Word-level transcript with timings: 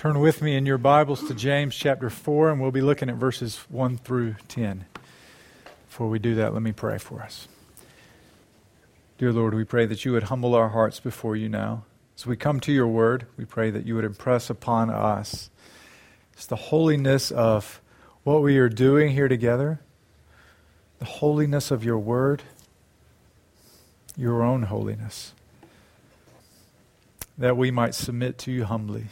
Turn 0.00 0.20
with 0.20 0.40
me 0.40 0.56
in 0.56 0.64
your 0.64 0.78
Bibles 0.78 1.28
to 1.28 1.34
James 1.34 1.76
chapter 1.76 2.08
4, 2.08 2.52
and 2.52 2.58
we'll 2.58 2.70
be 2.70 2.80
looking 2.80 3.10
at 3.10 3.16
verses 3.16 3.58
1 3.68 3.98
through 3.98 4.36
10. 4.48 4.86
Before 5.90 6.08
we 6.08 6.18
do 6.18 6.36
that, 6.36 6.54
let 6.54 6.62
me 6.62 6.72
pray 6.72 6.96
for 6.96 7.20
us. 7.20 7.48
Dear 9.18 9.30
Lord, 9.30 9.52
we 9.52 9.64
pray 9.64 9.84
that 9.84 10.02
you 10.06 10.12
would 10.12 10.22
humble 10.22 10.54
our 10.54 10.70
hearts 10.70 11.00
before 11.00 11.36
you 11.36 11.50
now. 11.50 11.84
As 12.16 12.24
we 12.24 12.34
come 12.34 12.60
to 12.60 12.72
your 12.72 12.86
word, 12.86 13.26
we 13.36 13.44
pray 13.44 13.68
that 13.68 13.84
you 13.84 13.94
would 13.94 14.06
impress 14.06 14.48
upon 14.48 14.88
us 14.88 15.50
it's 16.32 16.46
the 16.46 16.56
holiness 16.56 17.30
of 17.30 17.82
what 18.24 18.40
we 18.40 18.56
are 18.56 18.70
doing 18.70 19.10
here 19.10 19.28
together, 19.28 19.80
the 20.98 21.04
holiness 21.04 21.70
of 21.70 21.84
your 21.84 21.98
word, 21.98 22.42
your 24.16 24.42
own 24.42 24.62
holiness, 24.62 25.34
that 27.36 27.58
we 27.58 27.70
might 27.70 27.94
submit 27.94 28.38
to 28.38 28.50
you 28.50 28.64
humbly 28.64 29.08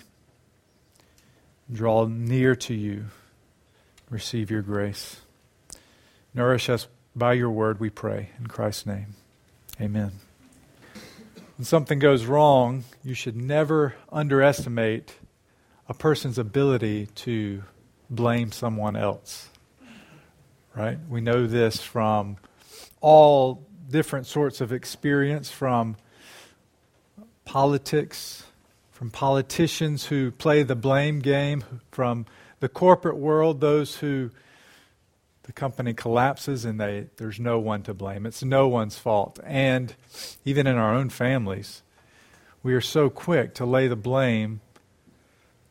draw 1.73 2.07
near 2.07 2.55
to 2.57 2.75
you, 2.75 3.07
receive 4.11 4.51
your 4.51 4.63
grace. 4.63 5.21
Nourish 6.35 6.69
us 6.69 6.87
by 7.15 7.35
your 7.35 7.51
word, 7.51 7.81
we 7.81 7.91
pray. 7.91 8.31
In 8.39 8.47
Christ's 8.47 8.87
name, 8.87 9.15
amen. 9.81 10.13
When 11.57 11.65
something 11.65 11.99
goes 11.99 12.25
wrong, 12.25 12.85
you 13.03 13.15
should 13.15 13.37
never 13.37 13.95
underestimate 14.13 15.15
a 15.89 15.95
person's 15.95 16.39
ability 16.39 17.07
to 17.07 17.65
blame 18.09 18.53
someone 18.53 18.97
else. 18.97 19.49
Right? 20.77 20.99
We 21.09 21.21
know 21.21 21.47
this 21.47 21.83
from 21.83 22.37
all 23.01 23.67
different 23.91 24.27
sorts 24.27 24.61
of 24.61 24.73
experience, 24.73 25.51
from 25.51 25.97
politics 27.45 28.45
from 28.99 29.11
politicians 29.11 30.07
who 30.07 30.33
play 30.33 30.65
the 30.65 30.75
blame 30.75 31.21
game, 31.21 31.63
from 31.93 32.27
the 32.59 32.69
corporate 32.69 33.17
world, 33.17 33.61
those 33.61 33.99
who 33.99 34.29
the 35.45 35.53
company 35.53 35.95
collapses 35.95 36.65
and 36.65 36.81
they, 36.81 37.07
there's 37.17 37.39
no 37.39 37.61
one 37.61 37.81
to 37.81 37.95
blame. 37.95 38.27
It's 38.27 38.43
no 38.43 38.67
one's 38.67 38.99
fault. 38.99 39.39
And 39.45 39.95
even 40.45 40.67
in 40.67 40.75
our 40.75 40.97
own 40.97 41.11
families, 41.11 41.85
we 42.65 42.75
are 42.75 42.81
so 42.81 43.09
quick 43.09 43.55
to 43.55 43.65
lay 43.65 43.87
the 43.87 43.95
blame 43.95 44.63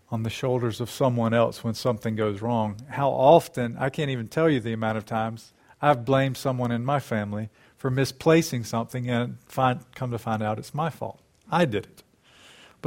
on 0.10 0.24
the 0.24 0.30
shoulders 0.30 0.80
of 0.80 0.90
someone 0.90 1.34
else 1.34 1.66
when 1.66 1.74
something 1.74 2.16
goes 2.16 2.42
wrong. 2.42 2.78
How 2.92 3.10
often, 3.10 3.76
I 3.78 3.90
can't 3.90 4.10
even 4.10 4.30
tell 4.30 4.50
you 4.50 4.62
the 4.62 4.72
amount 4.72 5.00
of 5.00 5.06
times, 5.06 5.52
I've 5.82 6.06
blamed 6.06 6.38
someone 6.38 6.72
in 6.72 6.86
my 6.86 7.02
family 7.02 7.50
for 7.76 7.92
misplacing 7.92 8.64
something 8.64 9.10
and 9.10 9.38
find, 9.48 9.82
come 9.96 10.12
to 10.12 10.18
find 10.18 10.42
out 10.42 10.60
it's 10.60 10.74
my 10.74 10.90
fault. 10.90 11.20
I 11.52 11.66
did 11.66 11.88
it 11.88 12.04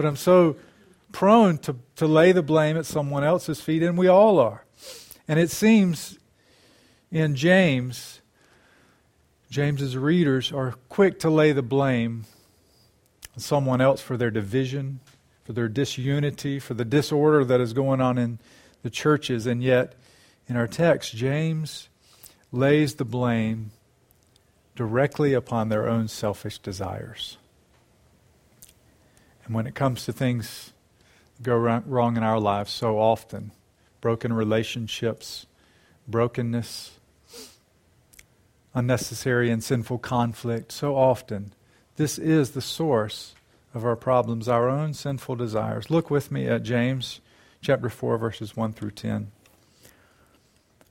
but 0.01 0.09
I'm 0.09 0.17
so 0.17 0.56
prone 1.12 1.59
to, 1.59 1.77
to 1.97 2.06
lay 2.06 2.33
the 2.33 2.43
blame 2.43 2.79
at 2.79 2.87
someone 2.87 3.23
else's 3.23 3.61
feet, 3.61 3.83
and 3.83 3.98
we 3.98 4.09
all 4.09 4.39
are. 4.39 4.65
And 5.29 5.39
it 5.39 5.51
seems 5.51 6.19
in 7.12 7.34
James, 7.34 8.23
James's 9.51 9.98
readers 9.98 10.53
are 10.53 10.77
quick 10.89 11.21
to 11.21 11.28
lay 11.28 11.53
the 11.53 11.61
blame 11.61 12.25
on 13.34 13.41
someone 13.41 13.83
else 13.83 14.01
for 14.01 14.17
their 14.17 14.31
division, 14.31 15.01
for 15.45 15.53
their 15.53 15.69
disunity, 15.69 16.59
for 16.59 16.73
the 16.73 16.87
disorder 16.87 17.45
that 17.45 17.61
is 17.61 17.75
going 17.75 18.01
on 18.01 18.17
in 18.17 18.39
the 18.83 18.89
churches. 18.89 19.45
And 19.45 19.62
yet, 19.62 19.93
in 20.48 20.56
our 20.56 20.67
text, 20.67 21.15
James 21.15 21.91
lays 22.51 22.95
the 22.95 23.05
blame 23.05 23.71
directly 24.75 25.34
upon 25.34 25.69
their 25.69 25.87
own 25.87 26.09
selfish 26.09 26.59
desires. 26.59 27.37
And 29.51 29.56
when 29.56 29.67
it 29.67 29.75
comes 29.75 30.05
to 30.05 30.12
things 30.12 30.73
go 31.43 31.56
wrong 31.56 32.17
in 32.17 32.23
our 32.23 32.39
lives 32.39 32.70
so 32.70 33.01
often, 33.01 33.51
broken 34.01 34.33
relationships, 34.33 35.45
brokenness, 36.06 37.01
unnecessary 38.75 39.50
and 39.50 39.61
sinful 39.65 39.99
conflict, 39.99 40.71
so 40.71 40.94
often, 40.94 41.53
this 41.97 42.16
is 42.16 42.53
the 42.53 42.61
source 42.61 43.34
of 43.75 43.84
our 43.84 43.97
problems, 43.97 44.47
our 44.47 44.69
own 44.69 44.94
sinful 44.94 45.34
desires. 45.34 45.91
Look 45.91 46.11
with 46.11 46.31
me 46.31 46.47
at 46.47 46.62
James 46.62 47.21
chapter 47.61 47.91
4 47.91 48.19
verses 48.19 48.56
1 48.56 48.72
through 48.75 48.93
10. 48.93 49.32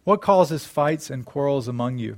What 0.04 0.22
causes 0.22 0.66
fights 0.66 1.10
and 1.10 1.26
quarrels 1.26 1.70
among 1.70 1.98
you? 1.98 2.18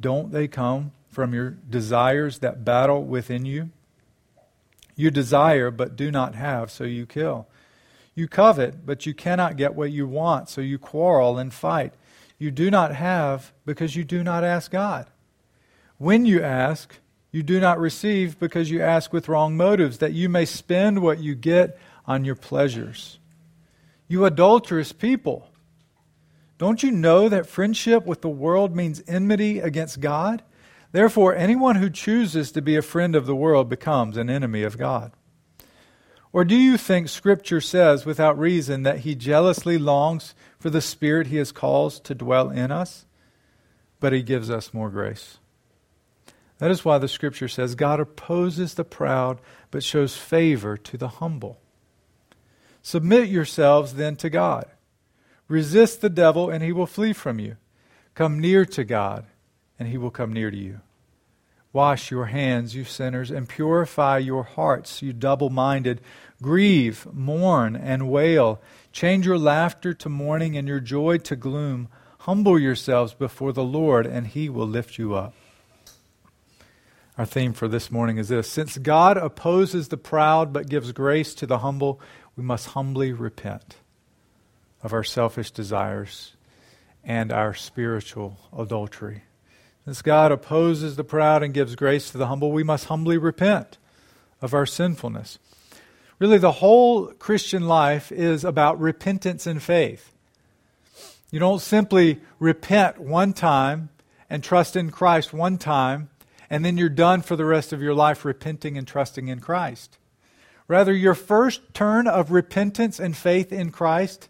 Don't 0.00 0.30
they 0.30 0.46
come 0.46 0.92
from 1.08 1.34
your 1.34 1.50
desires 1.50 2.38
that 2.38 2.64
battle 2.64 3.02
within 3.02 3.44
you? 3.44 3.70
You 5.00 5.10
desire, 5.10 5.70
but 5.70 5.96
do 5.96 6.10
not 6.10 6.34
have, 6.34 6.70
so 6.70 6.84
you 6.84 7.06
kill. 7.06 7.48
You 8.14 8.28
covet, 8.28 8.84
but 8.84 9.06
you 9.06 9.14
cannot 9.14 9.56
get 9.56 9.74
what 9.74 9.90
you 9.90 10.06
want, 10.06 10.50
so 10.50 10.60
you 10.60 10.78
quarrel 10.78 11.38
and 11.38 11.54
fight. 11.54 11.94
You 12.38 12.50
do 12.50 12.70
not 12.70 12.94
have 12.94 13.54
because 13.64 13.96
you 13.96 14.04
do 14.04 14.22
not 14.22 14.44
ask 14.44 14.70
God. 14.70 15.06
When 15.96 16.26
you 16.26 16.42
ask, 16.42 16.98
you 17.32 17.42
do 17.42 17.60
not 17.60 17.80
receive 17.80 18.38
because 18.38 18.70
you 18.70 18.82
ask 18.82 19.10
with 19.10 19.26
wrong 19.26 19.56
motives, 19.56 19.96
that 19.98 20.12
you 20.12 20.28
may 20.28 20.44
spend 20.44 21.00
what 21.00 21.18
you 21.18 21.34
get 21.34 21.78
on 22.04 22.26
your 22.26 22.34
pleasures. 22.34 23.18
You 24.06 24.26
adulterous 24.26 24.92
people, 24.92 25.48
don't 26.58 26.82
you 26.82 26.90
know 26.90 27.30
that 27.30 27.46
friendship 27.46 28.04
with 28.04 28.20
the 28.20 28.28
world 28.28 28.76
means 28.76 29.02
enmity 29.08 29.60
against 29.60 30.00
God? 30.00 30.42
Therefore, 30.92 31.34
anyone 31.34 31.76
who 31.76 31.88
chooses 31.88 32.50
to 32.52 32.62
be 32.62 32.76
a 32.76 32.82
friend 32.82 33.14
of 33.14 33.26
the 33.26 33.36
world 33.36 33.68
becomes 33.68 34.16
an 34.16 34.28
enemy 34.28 34.62
of 34.62 34.78
God. 34.78 35.12
Or 36.32 36.44
do 36.44 36.56
you 36.56 36.76
think 36.76 37.08
Scripture 37.08 37.60
says 37.60 38.06
without 38.06 38.38
reason 38.38 38.82
that 38.82 39.00
He 39.00 39.14
jealously 39.14 39.78
longs 39.78 40.34
for 40.58 40.70
the 40.70 40.80
Spirit 40.80 41.28
He 41.28 41.36
has 41.36 41.52
caused 41.52 42.04
to 42.04 42.14
dwell 42.14 42.50
in 42.50 42.70
us? 42.70 43.06
But 44.00 44.12
He 44.12 44.22
gives 44.22 44.50
us 44.50 44.74
more 44.74 44.90
grace. 44.90 45.38
That 46.58 46.70
is 46.70 46.84
why 46.84 46.98
the 46.98 47.08
Scripture 47.08 47.48
says 47.48 47.74
God 47.74 48.00
opposes 48.00 48.74
the 48.74 48.84
proud, 48.84 49.40
but 49.70 49.82
shows 49.82 50.16
favor 50.16 50.76
to 50.76 50.96
the 50.96 51.08
humble. 51.08 51.58
Submit 52.82 53.28
yourselves 53.28 53.94
then 53.94 54.16
to 54.16 54.30
God. 54.30 54.66
Resist 55.48 56.00
the 56.00 56.10
devil, 56.10 56.48
and 56.48 56.62
he 56.62 56.72
will 56.72 56.86
flee 56.86 57.12
from 57.12 57.38
you. 57.38 57.56
Come 58.14 58.38
near 58.38 58.64
to 58.66 58.84
God 58.84 59.26
and 59.80 59.88
he 59.88 59.98
will 59.98 60.10
come 60.10 60.32
near 60.32 60.50
to 60.50 60.56
you. 60.56 60.80
Wash 61.72 62.10
your 62.10 62.26
hands, 62.26 62.74
you 62.74 62.84
sinners, 62.84 63.30
and 63.30 63.48
purify 63.48 64.18
your 64.18 64.42
hearts, 64.42 65.00
you 65.00 65.12
double 65.12 65.48
minded. 65.48 66.00
Grieve, 66.42 67.06
mourn, 67.12 67.74
and 67.74 68.10
wail. 68.10 68.60
Change 68.92 69.24
your 69.24 69.38
laughter 69.38 69.94
to 69.94 70.08
mourning 70.08 70.56
and 70.56 70.68
your 70.68 70.80
joy 70.80 71.16
to 71.18 71.34
gloom. 71.34 71.88
Humble 72.20 72.58
yourselves 72.58 73.14
before 73.14 73.52
the 73.52 73.64
Lord, 73.64 74.06
and 74.06 74.26
he 74.26 74.50
will 74.50 74.66
lift 74.66 74.98
you 74.98 75.14
up. 75.14 75.32
Our 77.16 77.24
theme 77.24 77.52
for 77.52 77.68
this 77.68 77.90
morning 77.90 78.18
is 78.18 78.28
this 78.28 78.48
Since 78.48 78.78
God 78.78 79.16
opposes 79.16 79.88
the 79.88 79.96
proud 79.96 80.52
but 80.52 80.68
gives 80.68 80.92
grace 80.92 81.34
to 81.36 81.46
the 81.46 81.58
humble, 81.58 82.00
we 82.36 82.42
must 82.42 82.68
humbly 82.68 83.12
repent 83.12 83.76
of 84.82 84.92
our 84.92 85.04
selfish 85.04 85.50
desires 85.50 86.32
and 87.04 87.32
our 87.32 87.54
spiritual 87.54 88.38
adultery. 88.56 89.22
Since 89.84 90.02
God 90.02 90.30
opposes 90.30 90.96
the 90.96 91.04
proud 91.04 91.42
and 91.42 91.54
gives 91.54 91.74
grace 91.74 92.10
to 92.10 92.18
the 92.18 92.26
humble, 92.26 92.52
we 92.52 92.62
must 92.62 92.86
humbly 92.86 93.18
repent 93.18 93.78
of 94.42 94.54
our 94.54 94.66
sinfulness. 94.66 95.38
Really, 96.18 96.38
the 96.38 96.52
whole 96.52 97.06
Christian 97.06 97.66
life 97.66 98.12
is 98.12 98.44
about 98.44 98.78
repentance 98.78 99.46
and 99.46 99.62
faith. 99.62 100.12
You 101.30 101.40
don't 101.40 101.60
simply 101.60 102.20
repent 102.38 102.98
one 102.98 103.32
time 103.32 103.88
and 104.28 104.44
trust 104.44 104.76
in 104.76 104.90
Christ 104.90 105.32
one 105.32 105.56
time, 105.58 106.10
and 106.50 106.64
then 106.64 106.76
you're 106.76 106.88
done 106.88 107.22
for 107.22 107.36
the 107.36 107.44
rest 107.44 107.72
of 107.72 107.80
your 107.80 107.94
life 107.94 108.24
repenting 108.24 108.76
and 108.76 108.86
trusting 108.86 109.28
in 109.28 109.40
Christ. 109.40 109.96
Rather, 110.68 110.92
your 110.92 111.14
first 111.14 111.62
turn 111.72 112.06
of 112.06 112.30
repentance 112.30 113.00
and 113.00 113.16
faith 113.16 113.52
in 113.52 113.70
Christ, 113.70 114.28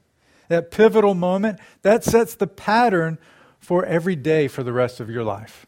that 0.49 0.70
pivotal 0.70 1.14
moment, 1.14 1.58
that 1.82 2.05
sets 2.05 2.35
the 2.35 2.46
pattern 2.46 3.19
for 3.61 3.85
every 3.85 4.17
day 4.17 4.49
for 4.49 4.62
the 4.62 4.73
rest 4.73 4.99
of 4.99 5.11
your 5.11 5.23
life 5.23 5.67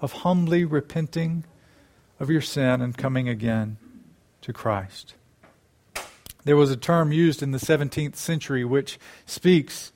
of 0.00 0.12
humbly 0.12 0.64
repenting 0.64 1.44
of 2.18 2.28
your 2.28 2.40
sin 2.40 2.80
and 2.80 2.96
coming 2.96 3.28
again 3.28 3.76
to 4.40 4.52
Christ. 4.52 5.14
There 6.44 6.56
was 6.56 6.72
a 6.72 6.76
term 6.76 7.12
used 7.12 7.42
in 7.42 7.52
the 7.52 7.58
17th 7.58 8.16
century 8.16 8.64
which 8.64 8.98
speaks 9.26 9.92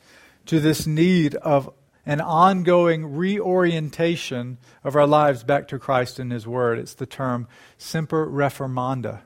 to 0.47 0.61
this 0.61 0.87
need 0.87 1.35
of 1.37 1.69
an 2.07 2.21
ongoing 2.21 3.17
reorientation 3.17 4.59
of 4.85 4.95
our 4.95 5.09
lives 5.09 5.43
back 5.43 5.67
to 5.69 5.79
Christ 5.79 6.21
and 6.21 6.31
His 6.31 6.47
Word. 6.47 6.79
It's 6.79 6.95
the 6.95 7.07
term 7.07 7.49
semper 7.79 8.29
reformanda. 8.29 9.23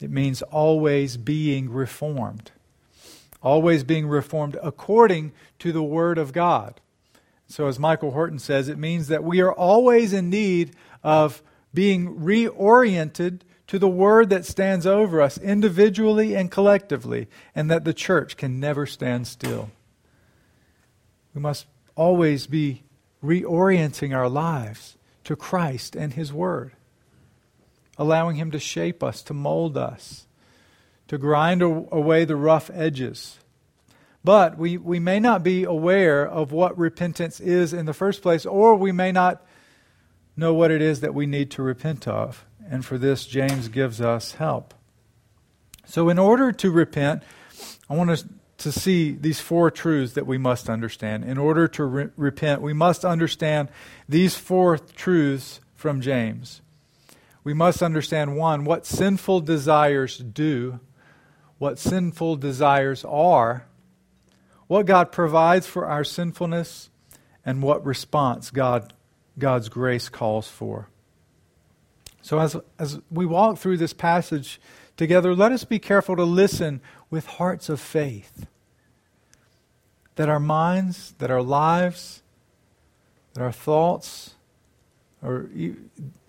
It 0.00 0.10
means 0.10 0.42
always 0.42 1.16
being 1.16 1.70
reformed 1.70 2.50
always 3.42 3.84
being 3.84 4.06
reformed 4.06 4.58
according 4.62 5.32
to 5.58 5.72
the 5.72 5.82
Word 5.82 6.18
of 6.18 6.32
God. 6.32 6.80
So, 7.46 7.66
as 7.66 7.78
Michael 7.78 8.12
Horton 8.12 8.38
says, 8.38 8.68
it 8.68 8.78
means 8.78 9.08
that 9.08 9.24
we 9.24 9.40
are 9.40 9.52
always 9.52 10.12
in 10.12 10.30
need 10.30 10.76
of 11.02 11.42
being 11.74 12.16
reoriented 12.16 13.40
to 13.66 13.78
the 13.78 13.88
word 13.88 14.30
that 14.30 14.44
stands 14.44 14.84
over 14.84 15.20
us 15.20 15.38
individually 15.38 16.34
and 16.34 16.50
collectively, 16.50 17.28
and 17.54 17.70
that 17.70 17.84
the 17.84 17.94
church 17.94 18.36
can 18.36 18.58
never 18.58 18.84
stand 18.84 19.28
still. 19.28 19.70
We 21.34 21.40
must 21.40 21.66
always 21.94 22.48
be 22.48 22.82
reorienting 23.22 24.14
our 24.14 24.28
lives 24.28 24.96
to 25.24 25.36
Christ 25.36 25.94
and 25.94 26.14
His 26.14 26.32
Word, 26.32 26.72
allowing 27.96 28.36
Him 28.36 28.50
to 28.50 28.58
shape 28.58 29.04
us, 29.04 29.22
to 29.22 29.34
mold 29.34 29.76
us, 29.76 30.26
to 31.10 31.18
grind 31.18 31.60
away 31.60 32.24
the 32.24 32.36
rough 32.36 32.70
edges. 32.72 33.40
But 34.22 34.56
we, 34.56 34.76
we 34.76 35.00
may 35.00 35.18
not 35.18 35.42
be 35.42 35.64
aware 35.64 36.24
of 36.24 36.52
what 36.52 36.78
repentance 36.78 37.40
is 37.40 37.72
in 37.72 37.86
the 37.86 37.92
first 37.92 38.22
place, 38.22 38.46
or 38.46 38.76
we 38.76 38.92
may 38.92 39.10
not 39.10 39.44
know 40.36 40.54
what 40.54 40.70
it 40.70 40.80
is 40.80 41.00
that 41.00 41.12
we 41.12 41.26
need 41.26 41.50
to 41.50 41.64
repent 41.64 42.06
of. 42.06 42.44
And 42.64 42.84
for 42.84 42.96
this, 42.96 43.26
James 43.26 43.66
gives 43.66 44.00
us 44.00 44.34
help. 44.34 44.72
So, 45.84 46.08
in 46.10 46.16
order 46.16 46.52
to 46.52 46.70
repent, 46.70 47.24
I 47.88 47.94
want 47.94 48.10
us 48.10 48.24
to 48.58 48.70
see 48.70 49.10
these 49.10 49.40
four 49.40 49.68
truths 49.68 50.12
that 50.12 50.28
we 50.28 50.38
must 50.38 50.70
understand. 50.70 51.24
In 51.24 51.38
order 51.38 51.66
to 51.66 51.84
re- 51.86 52.08
repent, 52.16 52.62
we 52.62 52.72
must 52.72 53.04
understand 53.04 53.68
these 54.08 54.36
four 54.36 54.78
truths 54.78 55.58
from 55.74 56.02
James. 56.02 56.60
We 57.42 57.52
must 57.52 57.82
understand 57.82 58.36
one, 58.36 58.64
what 58.64 58.86
sinful 58.86 59.40
desires 59.40 60.18
do, 60.18 60.78
what 61.60 61.78
sinful 61.78 62.36
desires 62.36 63.04
are, 63.04 63.66
what 64.66 64.86
God 64.86 65.12
provides 65.12 65.66
for 65.66 65.84
our 65.84 66.04
sinfulness, 66.04 66.88
and 67.44 67.62
what 67.62 67.84
response 67.84 68.50
God 68.50 68.94
God's 69.38 69.68
grace 69.68 70.08
calls 70.08 70.48
for. 70.48 70.88
So, 72.22 72.38
as, 72.38 72.56
as 72.78 72.98
we 73.10 73.26
walk 73.26 73.58
through 73.58 73.76
this 73.76 73.92
passage 73.92 74.58
together, 74.96 75.34
let 75.34 75.52
us 75.52 75.64
be 75.64 75.78
careful 75.78 76.16
to 76.16 76.24
listen 76.24 76.80
with 77.10 77.26
hearts 77.26 77.68
of 77.68 77.78
faith. 77.78 78.46
That 80.16 80.30
our 80.30 80.40
minds, 80.40 81.14
that 81.18 81.30
our 81.30 81.42
lives, 81.42 82.22
that 83.34 83.42
our 83.42 83.52
thoughts, 83.52 84.34
or 85.22 85.50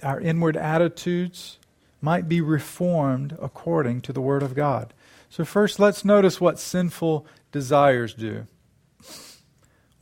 our 0.04 0.19
inward 0.19 0.57
attitudes 0.57 1.57
might 2.01 2.28
be 2.28 2.42
reformed 2.42 3.38
according 3.42 4.01
to 4.01 4.12
the 4.12 4.22
Word 4.22 4.44
of 4.44 4.56
God. 4.56 4.94
So, 5.31 5.44
first, 5.44 5.80
let's 5.80 6.06
notice 6.06 6.39
what 6.39 6.60
sinful 6.60 7.25
desires 7.51 8.13
do 8.13 8.45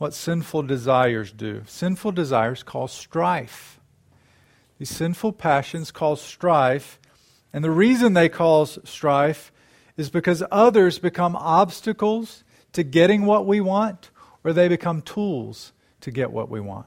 what 0.00 0.14
sinful 0.14 0.62
desires 0.62 1.30
do. 1.30 1.60
Sinful 1.66 2.12
desires 2.12 2.62
cause 2.62 2.90
strife. 2.90 3.78
These 4.78 4.88
sinful 4.88 5.34
passions 5.34 5.90
cause 5.90 6.22
strife, 6.22 6.98
and 7.52 7.62
the 7.62 7.70
reason 7.70 8.14
they 8.14 8.30
cause 8.30 8.78
strife 8.82 9.52
is 9.98 10.08
because 10.08 10.42
others 10.50 10.98
become 10.98 11.36
obstacles 11.36 12.44
to 12.72 12.82
getting 12.82 13.26
what 13.26 13.44
we 13.44 13.60
want, 13.60 14.10
or 14.42 14.54
they 14.54 14.68
become 14.68 15.02
tools 15.02 15.74
to 16.00 16.10
get 16.10 16.30
what 16.30 16.48
we 16.48 16.60
want. 16.60 16.86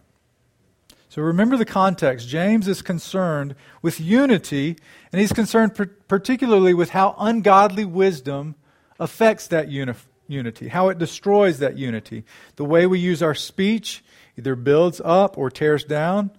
So 1.13 1.21
remember 1.21 1.57
the 1.57 1.63
context. 1.63 2.27
James 2.27 2.67
is 2.67 2.81
concerned 2.81 3.53
with 3.83 4.01
unity, 4.01 4.77
and 5.11 5.21
he's 5.21 5.31
concerned 5.31 5.79
particularly 6.07 6.73
with 6.73 6.89
how 6.89 7.13
ungodly 7.19 7.85
wisdom 7.85 8.55
affects 8.99 9.45
that 9.49 9.69
unity 9.69 9.99
unity, 10.27 10.69
how 10.69 10.89
it 10.89 10.97
destroys 10.97 11.59
that 11.59 11.77
unity. 11.77 12.23
The 12.55 12.65
way 12.65 12.87
we 12.87 12.97
use 12.97 13.21
our 13.21 13.35
speech 13.35 14.03
either 14.39 14.55
builds 14.55 14.99
up 15.05 15.37
or 15.37 15.51
tears 15.51 15.83
down. 15.83 16.31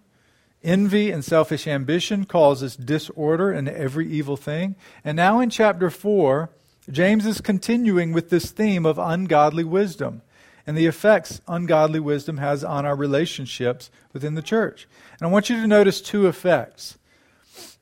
Envy 0.65 1.13
and 1.13 1.25
selfish 1.25 1.69
ambition 1.69 2.25
causes 2.25 2.75
disorder 2.75 3.53
and 3.53 3.69
every 3.69 4.11
evil 4.11 4.37
thing. 4.37 4.75
And 5.05 5.15
now 5.15 5.39
in 5.39 5.51
chapter 5.51 5.89
4, 5.89 6.51
James 6.91 7.27
is 7.27 7.41
continuing 7.41 8.13
with 8.13 8.29
this 8.29 8.51
theme 8.51 8.87
of 8.87 8.99
ungodly 8.99 9.63
wisdom 9.63 10.23
and 10.67 10.77
the 10.77 10.87
effects 10.87 11.41
ungodly 11.47 12.01
wisdom 12.01 12.39
has 12.39 12.65
on 12.65 12.87
our 12.87 12.97
relationships 12.97 13.91
within 14.13 14.35
the 14.35 14.43
church. 14.43 14.89
And 15.19 15.29
I 15.29 15.31
want 15.31 15.51
you 15.51 15.61
to 15.61 15.67
notice 15.67 16.01
two 16.01 16.27
effects. 16.27 16.99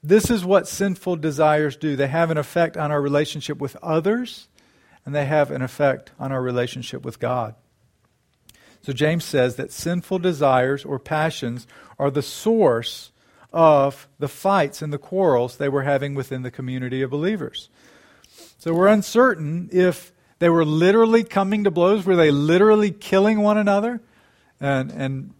This 0.02 0.30
is 0.30 0.44
what 0.44 0.66
sinful 0.66 1.16
desires 1.16 1.76
do. 1.76 1.94
They 1.94 2.08
have 2.08 2.30
an 2.30 2.38
effect 2.38 2.76
on 2.76 2.90
our 2.90 3.00
relationship 3.00 3.58
with 3.58 3.76
others 3.76 4.48
and 5.04 5.14
they 5.14 5.26
have 5.26 5.50
an 5.50 5.62
effect 5.62 6.10
on 6.18 6.32
our 6.32 6.42
relationship 6.42 7.04
with 7.04 7.18
God. 7.18 7.54
So 8.82 8.92
James 8.92 9.24
says 9.24 9.56
that 9.56 9.72
sinful 9.72 10.18
desires 10.18 10.84
or 10.84 10.98
passions 10.98 11.66
are 11.98 12.10
the 12.10 12.22
source 12.22 13.12
of 13.52 14.08
the 14.18 14.28
fights 14.28 14.82
and 14.82 14.92
the 14.92 14.98
quarrels 14.98 15.56
they 15.56 15.68
were 15.68 15.82
having 15.82 16.14
within 16.14 16.42
the 16.42 16.50
community 16.50 17.02
of 17.02 17.10
believers. 17.10 17.68
So 18.58 18.72
we're 18.74 18.88
uncertain 18.88 19.68
if 19.72 20.12
they 20.42 20.50
were 20.50 20.64
literally 20.64 21.22
coming 21.22 21.62
to 21.62 21.70
blows, 21.70 22.04
were 22.04 22.16
they 22.16 22.32
literally 22.32 22.90
killing 22.90 23.42
one 23.42 23.58
another 23.58 24.00
and, 24.60 24.90
and 24.90 25.34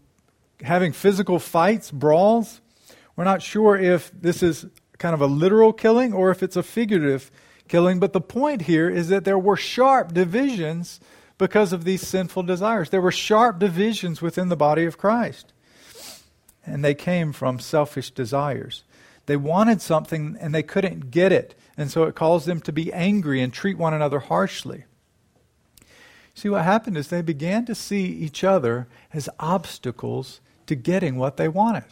having 0.62 0.92
physical 0.92 1.40
fights, 1.40 1.90
brawls? 1.90 2.60
We're 3.16 3.24
not 3.24 3.42
sure 3.42 3.76
if 3.76 4.12
this 4.12 4.44
is 4.44 4.64
kind 4.98 5.12
of 5.12 5.20
a 5.20 5.26
literal 5.26 5.72
killing 5.72 6.12
or 6.12 6.30
if 6.30 6.40
it's 6.40 6.54
a 6.54 6.62
figurative 6.62 7.32
killing. 7.66 7.98
But 7.98 8.12
the 8.12 8.20
point 8.20 8.62
here 8.62 8.88
is 8.88 9.08
that 9.08 9.24
there 9.24 9.40
were 9.40 9.56
sharp 9.56 10.14
divisions 10.14 11.00
because 11.36 11.72
of 11.72 11.82
these 11.82 12.06
sinful 12.06 12.44
desires. 12.44 12.90
There 12.90 13.00
were 13.00 13.10
sharp 13.10 13.58
divisions 13.58 14.22
within 14.22 14.50
the 14.50 14.56
body 14.56 14.84
of 14.84 14.98
Christ. 14.98 15.52
And 16.64 16.84
they 16.84 16.94
came 16.94 17.32
from 17.32 17.58
selfish 17.58 18.12
desires. 18.12 18.84
They 19.26 19.36
wanted 19.36 19.82
something 19.82 20.36
and 20.40 20.54
they 20.54 20.62
couldn't 20.62 21.10
get 21.10 21.32
it. 21.32 21.56
And 21.76 21.90
so 21.90 22.04
it 22.04 22.14
caused 22.14 22.46
them 22.46 22.60
to 22.60 22.72
be 22.72 22.92
angry 22.92 23.42
and 23.42 23.52
treat 23.52 23.76
one 23.76 23.94
another 23.94 24.20
harshly. 24.20 24.84
See, 26.34 26.48
what 26.48 26.64
happened 26.64 26.96
is 26.96 27.08
they 27.08 27.22
began 27.22 27.66
to 27.66 27.74
see 27.74 28.04
each 28.06 28.42
other 28.42 28.88
as 29.12 29.28
obstacles 29.38 30.40
to 30.66 30.74
getting 30.74 31.16
what 31.16 31.36
they 31.36 31.48
wanted. 31.48 31.84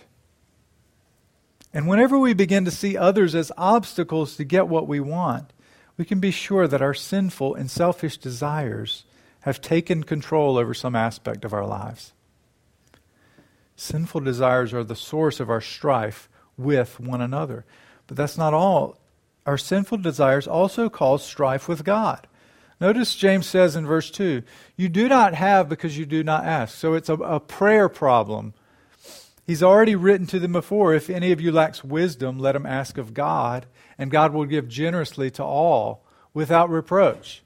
And 1.72 1.86
whenever 1.86 2.18
we 2.18 2.34
begin 2.34 2.64
to 2.64 2.70
see 2.70 2.96
others 2.96 3.34
as 3.34 3.52
obstacles 3.56 4.36
to 4.36 4.44
get 4.44 4.68
what 4.68 4.88
we 4.88 4.98
want, 4.98 5.52
we 5.96 6.04
can 6.04 6.18
be 6.18 6.30
sure 6.30 6.66
that 6.66 6.82
our 6.82 6.94
sinful 6.94 7.54
and 7.54 7.70
selfish 7.70 8.16
desires 8.16 9.04
have 9.40 9.60
taken 9.60 10.02
control 10.02 10.56
over 10.56 10.74
some 10.74 10.96
aspect 10.96 11.44
of 11.44 11.52
our 11.52 11.66
lives. 11.66 12.12
Sinful 13.76 14.22
desires 14.22 14.74
are 14.74 14.84
the 14.84 14.96
source 14.96 15.40
of 15.40 15.48
our 15.48 15.60
strife 15.60 16.28
with 16.56 17.00
one 17.00 17.20
another. 17.20 17.64
But 18.06 18.16
that's 18.16 18.36
not 18.36 18.52
all. 18.52 18.98
Our 19.46 19.56
sinful 19.56 19.98
desires 19.98 20.46
also 20.46 20.88
cause 20.88 21.24
strife 21.24 21.68
with 21.68 21.84
God. 21.84 22.26
Notice 22.80 23.14
James 23.14 23.46
says 23.46 23.76
in 23.76 23.86
verse 23.86 24.10
2 24.10 24.42
You 24.76 24.88
do 24.88 25.08
not 25.08 25.34
have 25.34 25.68
because 25.68 25.98
you 25.98 26.06
do 26.06 26.24
not 26.24 26.44
ask. 26.44 26.76
So 26.76 26.94
it's 26.94 27.08
a, 27.08 27.14
a 27.14 27.40
prayer 27.40 27.88
problem. 27.88 28.54
He's 29.46 29.62
already 29.62 29.96
written 29.96 30.26
to 30.28 30.38
them 30.38 30.52
before 30.52 30.94
if 30.94 31.10
any 31.10 31.32
of 31.32 31.40
you 31.40 31.52
lacks 31.52 31.84
wisdom, 31.84 32.38
let 32.38 32.56
him 32.56 32.66
ask 32.66 32.96
of 32.98 33.12
God, 33.12 33.66
and 33.98 34.10
God 34.10 34.32
will 34.32 34.44
give 34.44 34.68
generously 34.68 35.30
to 35.32 35.44
all 35.44 36.04
without 36.32 36.70
reproach. 36.70 37.42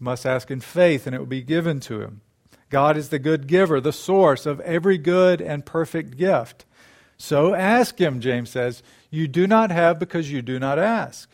You 0.00 0.04
must 0.04 0.24
ask 0.24 0.50
in 0.50 0.60
faith, 0.60 1.06
and 1.06 1.14
it 1.14 1.18
will 1.18 1.26
be 1.26 1.42
given 1.42 1.80
to 1.80 2.00
him. 2.00 2.22
God 2.70 2.96
is 2.96 3.10
the 3.10 3.18
good 3.18 3.46
giver, 3.46 3.80
the 3.80 3.92
source 3.92 4.46
of 4.46 4.60
every 4.60 4.98
good 4.98 5.40
and 5.40 5.66
perfect 5.66 6.16
gift. 6.16 6.64
So 7.16 7.54
ask 7.54 8.00
him, 8.00 8.20
James 8.20 8.50
says. 8.50 8.82
You 9.10 9.26
do 9.28 9.46
not 9.46 9.70
have 9.70 9.98
because 9.98 10.30
you 10.30 10.42
do 10.42 10.58
not 10.58 10.78
ask. 10.78 11.28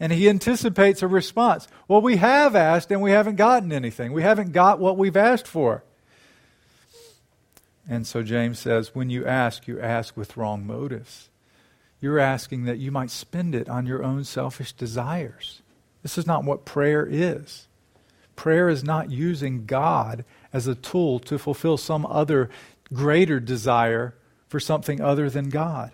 And 0.00 0.12
he 0.12 0.28
anticipates 0.28 1.02
a 1.02 1.08
response. 1.08 1.66
Well, 1.88 2.00
we 2.00 2.16
have 2.16 2.54
asked 2.54 2.90
and 2.92 3.02
we 3.02 3.10
haven't 3.10 3.36
gotten 3.36 3.72
anything. 3.72 4.12
We 4.12 4.22
haven't 4.22 4.52
got 4.52 4.78
what 4.78 4.96
we've 4.96 5.16
asked 5.16 5.48
for. 5.48 5.82
And 7.88 8.06
so 8.06 8.22
James 8.22 8.58
says, 8.58 8.94
when 8.94 9.10
you 9.10 9.26
ask, 9.26 9.66
you 9.66 9.80
ask 9.80 10.16
with 10.16 10.36
wrong 10.36 10.66
motives. 10.66 11.30
You're 12.00 12.18
asking 12.18 12.64
that 12.64 12.78
you 12.78 12.92
might 12.92 13.10
spend 13.10 13.54
it 13.54 13.68
on 13.68 13.86
your 13.86 14.04
own 14.04 14.24
selfish 14.24 14.72
desires. 14.72 15.62
This 16.02 16.16
is 16.16 16.26
not 16.26 16.44
what 16.44 16.64
prayer 16.64 17.06
is. 17.10 17.66
Prayer 18.36 18.68
is 18.68 18.84
not 18.84 19.10
using 19.10 19.66
God 19.66 20.24
as 20.52 20.68
a 20.68 20.76
tool 20.76 21.18
to 21.20 21.38
fulfill 21.38 21.76
some 21.76 22.06
other 22.06 22.50
greater 22.92 23.40
desire 23.40 24.14
for 24.46 24.60
something 24.60 25.00
other 25.00 25.28
than 25.28 25.48
God. 25.48 25.90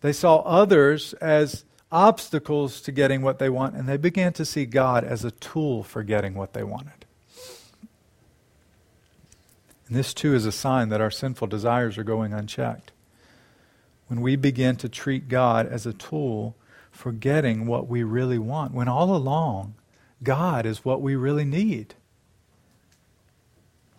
They 0.00 0.12
saw 0.12 0.38
others 0.38 1.14
as 1.14 1.64
obstacles 1.94 2.80
to 2.82 2.92
getting 2.92 3.22
what 3.22 3.38
they 3.38 3.48
want, 3.48 3.76
and 3.76 3.88
they 3.88 3.96
began 3.96 4.32
to 4.32 4.44
see 4.44 4.66
God 4.66 5.04
as 5.04 5.24
a 5.24 5.30
tool 5.30 5.84
for 5.84 6.02
getting 6.02 6.34
what 6.34 6.52
they 6.52 6.64
wanted. 6.64 7.06
And 9.86 9.96
this 9.96 10.12
too 10.12 10.34
is 10.34 10.44
a 10.44 10.52
sign 10.52 10.88
that 10.88 11.00
our 11.00 11.10
sinful 11.10 11.46
desires 11.46 11.96
are 11.96 12.04
going 12.04 12.32
unchecked 12.32 12.90
when 14.08 14.20
we 14.20 14.34
begin 14.36 14.76
to 14.76 14.88
treat 14.88 15.28
God 15.28 15.66
as 15.66 15.86
a 15.86 15.92
tool 15.92 16.56
for 16.90 17.12
getting 17.12 17.66
what 17.66 17.88
we 17.88 18.02
really 18.02 18.38
want, 18.38 18.74
when 18.74 18.88
all 18.88 19.14
along, 19.14 19.74
God 20.22 20.66
is 20.66 20.84
what 20.84 21.00
we 21.00 21.14
really 21.14 21.44
need. 21.44 21.94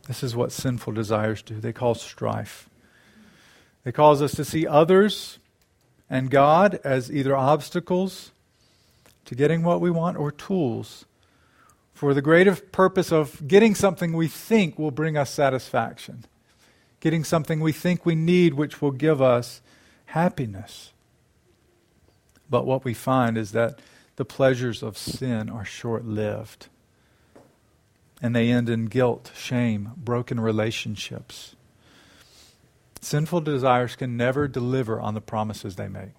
This 0.07 0.21
is 0.21 0.35
what 0.35 0.51
sinful 0.51 0.93
desires 0.93 1.41
do. 1.41 1.59
They 1.59 1.73
cause 1.73 2.01
strife. 2.01 2.69
They 3.83 3.91
cause 3.91 4.21
us 4.21 4.33
to 4.35 4.45
see 4.45 4.67
others 4.67 5.39
and 6.09 6.29
God 6.29 6.79
as 6.83 7.11
either 7.11 7.35
obstacles 7.35 8.31
to 9.25 9.35
getting 9.35 9.63
what 9.63 9.81
we 9.81 9.89
want 9.89 10.17
or 10.17 10.31
tools 10.31 11.05
for 11.93 12.13
the 12.13 12.21
greater 12.21 12.55
purpose 12.55 13.11
of 13.11 13.47
getting 13.47 13.73
something 13.73 14.13
we 14.13 14.27
think 14.27 14.77
will 14.77 14.91
bring 14.91 15.17
us 15.17 15.29
satisfaction, 15.29 16.25
getting 16.99 17.23
something 17.23 17.59
we 17.59 17.71
think 17.71 18.05
we 18.05 18.15
need 18.15 18.53
which 18.53 18.81
will 18.81 18.91
give 18.91 19.21
us 19.21 19.61
happiness. 20.07 20.91
But 22.49 22.65
what 22.65 22.83
we 22.83 22.93
find 22.93 23.37
is 23.37 23.53
that 23.53 23.79
the 24.17 24.25
pleasures 24.25 24.83
of 24.83 24.97
sin 24.97 25.49
are 25.49 25.65
short 25.65 26.05
lived. 26.05 26.67
And 28.21 28.35
they 28.35 28.49
end 28.49 28.69
in 28.69 28.85
guilt, 28.85 29.31
shame, 29.35 29.91
broken 29.97 30.39
relationships. 30.39 31.54
Sinful 33.05 33.41
desires 33.41 33.95
can 33.95 34.17
never 34.17 34.47
deliver 34.47 34.99
on 34.99 35.13
the 35.13 35.21
promises 35.21 35.75
they 35.75 35.87
make. 35.87 36.15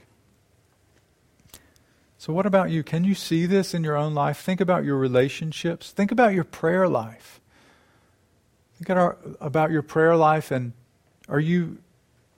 So, 2.17 2.33
what 2.33 2.47
about 2.47 2.71
you? 2.71 2.85
Can 2.85 3.03
you 3.03 3.15
see 3.15 3.45
this 3.45 3.75
in 3.75 3.83
your 3.83 3.97
own 3.97 4.15
life? 4.15 4.39
Think 4.39 4.61
about 4.61 4.85
your 4.85 4.97
relationships. 4.97 5.91
Think 5.91 6.13
about 6.13 6.33
your 6.33 6.45
prayer 6.45 6.89
life. 6.89 7.41
Think 8.79 8.99
about 9.41 9.71
your 9.73 9.83
prayer 9.83 10.17
life, 10.17 10.51
and 10.51 10.75
are 11.29 11.41
you 11.41 11.79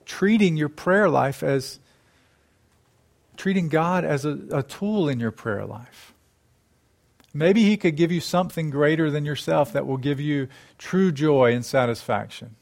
treating 0.05 0.57
your 0.57 0.69
prayer 0.69 1.07
life 1.07 1.43
as 1.43 1.79
treating 3.37 3.69
God 3.69 4.03
as 4.03 4.25
a, 4.25 4.39
a 4.51 4.63
tool 4.63 5.07
in 5.07 5.19
your 5.19 5.31
prayer 5.31 5.65
life. 5.65 6.13
Maybe 7.33 7.63
He 7.63 7.77
could 7.77 7.95
give 7.95 8.11
you 8.11 8.19
something 8.19 8.71
greater 8.71 9.11
than 9.11 9.25
yourself 9.25 9.71
that 9.73 9.85
will 9.85 9.97
give 9.97 10.19
you 10.19 10.47
true 10.79 11.11
joy 11.11 11.53
and 11.53 11.63
satisfaction. 11.63 12.55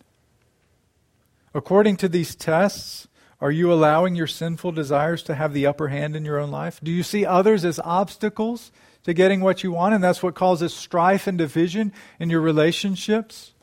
According 1.54 1.98
to 1.98 2.10
these 2.10 2.36
tests, 2.36 3.08
are 3.40 3.52
you 3.52 3.72
allowing 3.72 4.16
your 4.16 4.28
sinful 4.28 4.72
desires 4.72 5.22
to 5.24 5.36
have 5.36 5.54
the 5.54 5.68
upper 5.68 5.90
hand 5.90 6.16
in 6.16 6.26
your 6.26 6.40
own 6.40 6.52
life? 6.52 6.80
Do 6.82 6.92
you 6.92 7.04
see 7.04 7.26
others 7.26 7.64
as 7.64 7.80
obstacles 7.80 8.72
to 9.04 9.14
getting 9.14 9.42
what 9.42 9.64
you 9.64 9.72
want, 9.72 9.94
and 9.94 10.04
that's 10.04 10.24
what 10.24 10.36
causes 10.36 10.74
strife 10.74 11.28
and 11.28 11.38
division 11.38 11.94
in 12.20 12.30
your 12.30 12.42
relationships? 12.42 13.54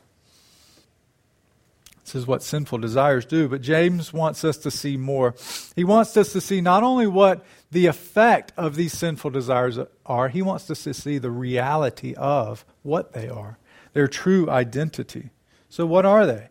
This 2.05 2.15
is 2.15 2.27
what 2.27 2.43
sinful 2.43 2.77
desires 2.77 3.25
do. 3.25 3.49
But 3.49 3.61
James 3.61 4.13
wants 4.13 4.43
us 4.43 4.57
to 4.59 4.71
see 4.71 4.95
more. 4.95 5.33
He 5.75 5.83
wants 5.83 6.15
us 6.15 6.31
to 6.33 6.41
see 6.41 6.61
not 6.61 6.83
only 6.83 7.07
what 7.07 7.43
the 7.71 7.87
effect 7.87 8.53
of 8.55 8.75
these 8.75 8.93
sinful 8.93 9.31
desires 9.31 9.79
are, 10.05 10.29
he 10.29 10.43
wants 10.43 10.69
us 10.69 10.83
to 10.83 10.93
see 10.93 11.17
the 11.17 11.31
reality 11.31 12.13
of 12.13 12.63
what 12.83 13.13
they 13.13 13.27
are, 13.27 13.57
their 13.93 14.07
true 14.07 14.49
identity. 14.49 15.31
So, 15.67 15.87
what 15.87 16.05
are 16.05 16.27
they? 16.27 16.49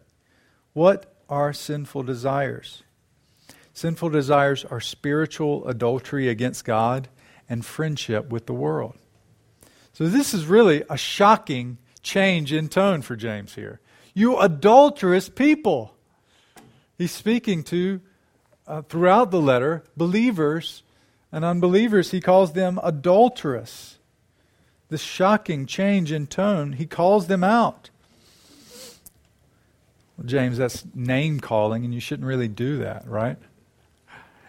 What 0.73 1.14
are 1.29 1.53
sinful 1.53 2.03
desires? 2.05 2.83
Sinful 3.73 4.11
desires 4.11 4.65
are 4.65 4.81
spiritual 4.81 5.67
adultery 5.67 6.29
against 6.29 6.65
God 6.65 7.09
and 7.49 7.65
friendship 7.65 8.31
with 8.31 8.47
the 8.47 8.53
world. 8.53 8.97
So, 9.93 10.09
this 10.09 10.35
is 10.35 10.47
really 10.47 10.85
a 10.89 10.97
shocking 10.97 11.79
change 12.03 12.53
in 12.53 12.69
tone 12.69 13.03
for 13.03 13.17
James 13.17 13.55
here. 13.55 13.81
You 14.13 14.39
adulterous 14.39 15.29
people. 15.29 15.95
He's 16.97 17.13
speaking 17.13 17.65
to, 17.65 18.01
uh, 18.67 18.83
throughout 18.83 19.31
the 19.31 19.41
letter, 19.41 19.83
believers 19.97 20.85
and 21.33 21.45
unbelievers. 21.45 22.13
He 22.13 22.21
calls 22.21 22.53
them 22.53 22.79
adulterous. 22.83 23.99
This 24.89 25.01
shocking 25.01 25.67
change 25.67 26.13
in 26.13 26.29
tone, 26.29 26.75
he 26.75 26.87
calls 26.87 27.27
them 27.27 27.43
out. 27.43 27.91
Well, 30.17 30.27
James, 30.27 30.59
that's 30.59 30.85
name 30.95 31.41
calling, 31.41 31.85
and 31.85 31.93
you 31.93 32.01
shouldn't 32.01 32.27
really 32.27 32.49
do 32.49 32.79
that, 32.79 33.07
right? 33.07 33.37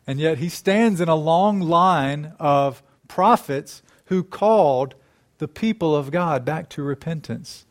And 0.07 0.19
yet 0.19 0.38
he 0.38 0.50
stands 0.50 1.01
in 1.01 1.10
a 1.10 1.15
long 1.15 1.60
line 1.60 2.34
of 2.39 2.84
prophets 3.07 3.81
who 4.05 4.24
called 4.24 4.95
the 5.39 5.48
people 5.48 5.95
of 5.95 6.12
God 6.12 6.45
back 6.45 6.69
to 6.69 6.84
repentance 6.84 7.65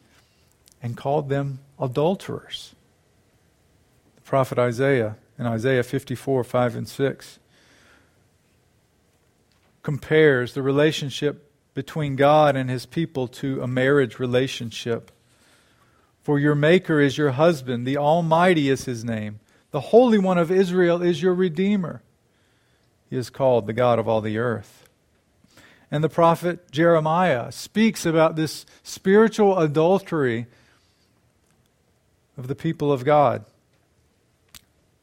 and 0.83 0.97
called 0.97 1.29
them 1.29 1.61
adulterers. 1.79 2.75
The 4.17 4.23
prophet 4.23 4.59
Isaiah 4.59 5.17
in 5.39 5.47
Isaiah 5.47 5.83
54 5.83 6.45
5 6.45 6.77
and 6.77 6.89
6 6.89 7.39
compares 9.83 10.55
the 10.55 10.63
relationship 10.63 11.51
between 11.75 12.17
God 12.17 12.57
and 12.57 12.71
his 12.71 12.87
people 12.87 13.29
to 13.29 13.63
a 13.63 13.67
marriage 13.67 14.19
relationship. 14.19 15.11
For 16.25 16.39
your 16.39 16.55
Maker 16.55 17.01
is 17.01 17.19
your 17.19 17.33
husband, 17.33 17.87
the 17.87 17.99
Almighty 17.99 18.71
is 18.71 18.87
his 18.87 19.05
name, 19.05 19.41
the 19.73 19.81
Holy 19.81 20.19
One 20.19 20.39
of 20.39 20.51
Israel 20.51 21.03
is 21.03 21.21
your 21.21 21.35
Redeemer. 21.35 22.03
He 23.11 23.17
is 23.17 23.29
called 23.29 23.67
the 23.67 23.75
God 23.75 23.99
of 23.99 24.09
all 24.09 24.23
the 24.23 24.39
earth. 24.39 24.89
And 25.91 26.03
the 26.03 26.09
prophet 26.09 26.71
Jeremiah 26.71 27.53
speaks 27.53 28.07
about 28.07 28.37
this 28.37 28.65
spiritual 28.83 29.59
adultery 29.59 30.47
of 32.39 32.49
the 32.49 32.55
people 32.55 32.91
of 32.91 33.05
God. 33.05 33.45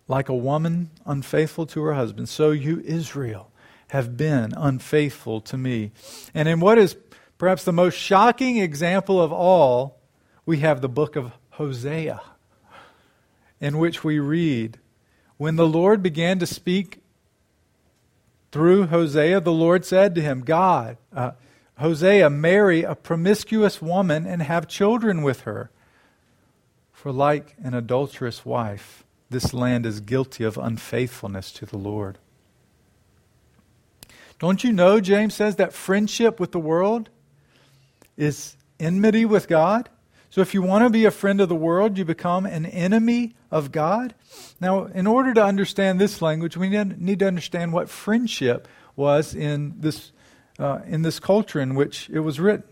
Like 0.08 0.28
a 0.28 0.36
woman 0.36 0.90
unfaithful 1.06 1.68
to 1.68 1.84
her 1.84 1.94
husband, 1.94 2.30
so 2.30 2.50
you, 2.50 2.82
Israel, 2.84 3.52
have 3.90 4.18
been 4.18 4.54
unfaithful 4.58 5.40
to 5.42 5.58
me. 5.58 5.92
And 6.34 6.50
in 6.50 6.60
what 6.60 6.80
is 6.80 6.98
perhaps 7.38 7.64
the 7.64 7.72
most 7.72 7.96
shocking 7.96 8.58
example 8.58 9.22
of 9.22 9.32
all, 9.32 10.01
we 10.46 10.60
have 10.60 10.82
the 10.82 10.90
book 10.90 11.16
of 11.16 11.34
Hosea, 11.52 12.22
in 13.60 13.78
which 13.78 14.04
we 14.04 14.20
read 14.20 14.80
When 15.38 15.56
the 15.56 15.68
Lord 15.68 16.02
began 16.04 16.40
to 16.40 16.46
speak 16.46 17.00
through 18.52 18.88
Hosea, 18.88 19.42
the 19.42 19.52
Lord 19.52 19.86
said 19.86 20.16
to 20.16 20.22
him, 20.22 20.42
God, 20.42 20.98
uh, 21.16 21.32
Hosea, 21.78 22.30
marry 22.30 22.84
a 22.84 22.96
promiscuous 22.96 23.82
woman 23.82 24.28
and 24.28 24.44
have 24.44 24.68
children 24.68 25.24
with 25.24 25.42
her 25.42 25.72
for 27.02 27.12
like 27.12 27.56
an 27.64 27.74
adulterous 27.74 28.46
wife, 28.46 29.04
this 29.32 29.56
land 29.56 29.88
is 29.88 30.02
guilty 30.02 30.44
of 30.44 30.56
unfaithfulness 30.56 31.52
to 31.54 31.66
the 31.66 31.78
Lord. 31.78 32.20
Don't 34.38 34.64
you 34.64 34.72
know, 34.72 35.00
James 35.00 35.34
says, 35.34 35.56
that 35.56 35.74
friendship 35.74 36.40
with 36.40 36.52
the 36.52 36.60
world 36.60 37.10
is 38.18 38.56
enmity 38.80 39.26
with 39.26 39.48
God? 39.48 39.90
So 40.32 40.40
if 40.40 40.54
you 40.54 40.62
want 40.62 40.86
to 40.86 40.90
be 40.90 41.04
a 41.04 41.12
friend 41.12 41.42
of 41.42 41.50
the 41.50 41.56
world, 41.56 41.98
you 41.98 42.06
become 42.06 42.46
an 42.46 42.66
enemy 42.66 43.36
of 43.52 43.74
God. 43.74 44.16
Now, 44.62 44.86
in 44.86 45.06
order 45.06 45.34
to 45.34 45.44
understand 45.44 46.00
this 46.00 46.22
language, 46.22 46.56
we 46.56 46.70
need 46.70 47.20
to 47.20 47.28
understand 47.28 47.74
what 47.74 47.90
friendship 47.90 48.66
was 48.96 49.36
in 49.36 49.76
this, 49.82 50.14
uh, 50.58 50.80
in 50.88 51.02
this 51.02 51.20
culture 51.20 51.60
in 51.60 51.76
which 51.76 52.10
it 52.10 52.22
was 52.22 52.40
written, 52.40 52.64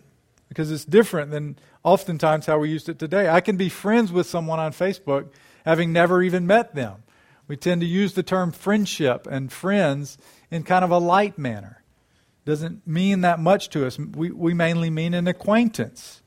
because 0.47 0.71
it's 0.71 0.85
different 0.85 1.31
than 1.31 1.59
oftentimes 1.83 2.45
how 2.45 2.59
we 2.59 2.69
use 2.69 2.87
it 2.87 2.97
today. 2.97 3.27
I 3.27 3.41
can 3.41 3.57
be 3.57 3.67
friends 3.67 4.09
with 4.09 4.25
someone 4.25 4.59
on 4.59 4.71
Facebook 4.71 5.27
having 5.65 5.91
never 5.91 6.23
even 6.23 6.47
met 6.47 6.75
them. 6.75 7.03
We 7.49 7.57
tend 7.57 7.81
to 7.81 7.87
use 7.87 8.13
the 8.13 8.23
term 8.23 8.53
friendship 8.53 9.27
and 9.29 9.51
friends 9.51 10.17
in 10.49 10.63
kind 10.63 10.85
of 10.85 10.91
a 10.91 10.97
light 10.97 11.37
manner. 11.37 11.83
Doesn't 12.45 12.87
mean 12.87 13.19
that 13.21 13.37
much 13.37 13.69
to 13.71 13.85
us. 13.85 13.99
We, 13.99 14.31
we 14.31 14.53
mainly 14.53 14.89
mean 14.89 15.13
an 15.13 15.27
acquaintance. 15.27 16.21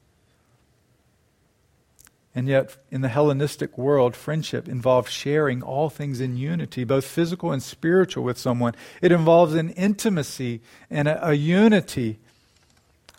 And 2.35 2.49
yet, 2.49 2.77
in 2.91 3.03
the 3.03 3.09
Hellenistic 3.09 3.77
world, 3.77 4.17
friendship 4.17 4.67
involves 4.67 5.11
sharing 5.11 5.63
all 5.63 5.91
things 5.91 6.19
in 6.19 6.37
unity, 6.37 6.83
both 6.83 7.05
physical 7.05 7.53
and 7.53 7.63
spiritual, 7.63 8.25
with 8.25 8.39
someone. 8.39 8.75
It 9.03 9.13
involves 9.13 9.55
an 9.55 9.71
intimacy 9.71 10.63
and 10.89 11.09
a, 11.09 11.29
a 11.29 11.35
unity 11.35 12.19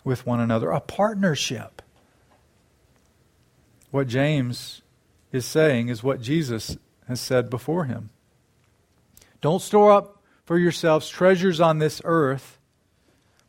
with 0.02 0.26
one 0.26 0.40
another, 0.40 0.70
a 0.70 0.80
partnership. 0.80 1.80
What 3.92 4.08
James 4.08 4.82
is 5.30 5.46
saying 5.46 5.88
is 5.88 6.02
what 6.02 6.20
Jesus 6.20 6.76
has 7.06 7.20
said 7.20 7.48
before 7.48 7.84
him. 7.84 8.10
Don't 9.40 9.62
store 9.62 9.92
up 9.92 10.22
for 10.44 10.58
yourselves 10.58 11.08
treasures 11.08 11.60
on 11.60 11.78
this 11.78 12.02
earth, 12.04 12.58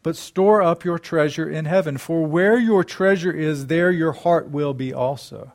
but 0.05 0.15
store 0.15 0.61
up 0.61 0.85
your 0.85 0.99
treasure 0.99 1.49
in 1.49 1.65
heaven. 1.65 1.97
For 1.97 2.27
where 2.27 2.59
your 2.59 2.83
treasure 2.83 3.31
is, 3.31 3.65
there 3.65 3.89
your 3.89 4.11
heart 4.11 4.51
will 4.51 4.75
be 4.75 4.93
also. 4.93 5.53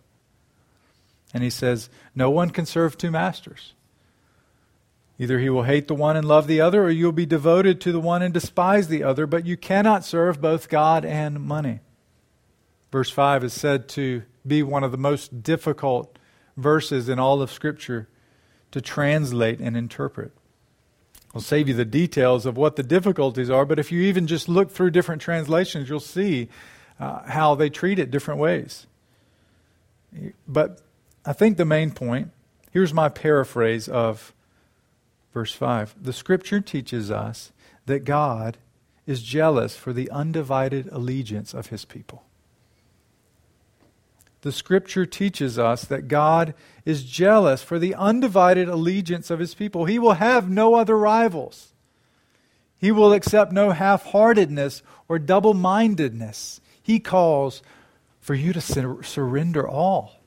And 1.33 1.45
he 1.45 1.51
says, 1.51 1.89
No 2.17 2.31
one 2.31 2.51
can 2.51 2.67
serve 2.67 2.99
two 2.99 3.13
masters. 3.13 3.75
Either 5.21 5.39
he 5.39 5.49
will 5.49 5.63
hate 5.63 5.87
the 5.87 5.95
one 5.95 6.17
and 6.17 6.27
love 6.27 6.49
the 6.49 6.61
other, 6.61 6.83
or 6.83 6.91
you'll 6.91 7.13
be 7.13 7.27
devoted 7.27 7.81
to 7.81 7.93
the 7.93 8.01
one 8.01 8.23
and 8.23 8.35
despise 8.35 8.89
the 8.89 9.05
other, 9.05 9.25
but 9.25 9.47
you 9.47 9.57
cannot 9.57 10.05
serve 10.05 10.41
both 10.41 10.69
God 10.69 11.05
and 11.05 11.41
money. 11.41 11.79
Verse 12.91 13.09
5 13.09 13.45
is 13.45 13.53
said 13.53 13.89
to 13.91 14.25
be 14.45 14.65
one 14.65 14.83
of 14.83 14.91
the 14.91 14.99
most 14.99 15.45
difficult 15.45 16.19
verses 16.57 17.09
in 17.09 17.21
all 17.21 17.41
of 17.41 17.53
Scripture 17.53 18.09
to 18.73 18.81
translate 18.81 19.61
and 19.61 19.77
interpret. 19.77 20.33
I'll 21.35 21.41
save 21.41 21.69
you 21.69 21.75
the 21.75 21.85
details 21.85 22.45
of 22.45 22.57
what 22.57 22.77
the 22.77 22.83
difficulties 22.83 23.51
are, 23.51 23.65
but 23.65 23.79
if 23.79 23.93
you 23.93 24.03
even 24.03 24.27
just 24.27 24.49
look 24.49 24.71
through 24.71 24.91
different 24.91 25.23
translations, 25.23 25.89
you'll 25.89 26.01
see 26.01 26.49
uh, 26.99 27.23
how 27.29 27.55
they 27.55 27.71
treat 27.71 27.99
it 27.99 28.11
different 28.11 28.41
ways. 28.41 28.87
But 30.49 30.81
I 31.25 31.33
think 31.33 31.57
the 31.57 31.65
main 31.65 31.93
point 31.93 32.33
here's 32.73 32.93
my 32.93 33.09
paraphrase 33.09 33.89
of 33.89 34.33
Verse 35.33 35.53
5 35.53 35.95
The 36.01 36.13
scripture 36.13 36.61
teaches 36.61 37.11
us 37.11 37.53
that 37.87 38.05
God 38.05 38.59
is 39.07 39.23
jealous 39.23 39.77
for 39.77 39.93
the 39.93 40.11
undivided 40.11 40.89
allegiance 40.89 41.55
of 41.55 41.69
his 41.69 41.85
people. 41.85 42.25
The 44.43 44.53
scripture 44.53 45.05
teaches 45.05 45.59
us 45.59 45.85
that 45.85 46.09
God 46.09 46.55
is 46.85 47.05
jealous 47.05 47.63
for 47.63 47.79
the 47.79 47.95
undivided 47.95 48.69
allegiance 48.69 49.31
of 49.31 49.39
his 49.39 49.55
people. 49.55 49.85
He 49.85 49.99
will 49.99 50.15
have 50.15 50.49
no 50.49 50.75
other 50.75 50.97
rivals. 50.97 51.75
He 52.79 52.91
will 52.91 53.13
accept 53.13 53.53
no 53.53 53.73
half 53.73 54.07
heartedness 54.07 54.83
or 55.09 55.19
double 55.19 55.53
mindedness. 55.53 56.61
He 56.83 56.99
calls 56.99 57.63
for 58.19 58.35
you 58.35 58.55
to 58.55 58.61
sur- 58.61 59.03
surrender 59.03 59.69
all. 59.69 60.20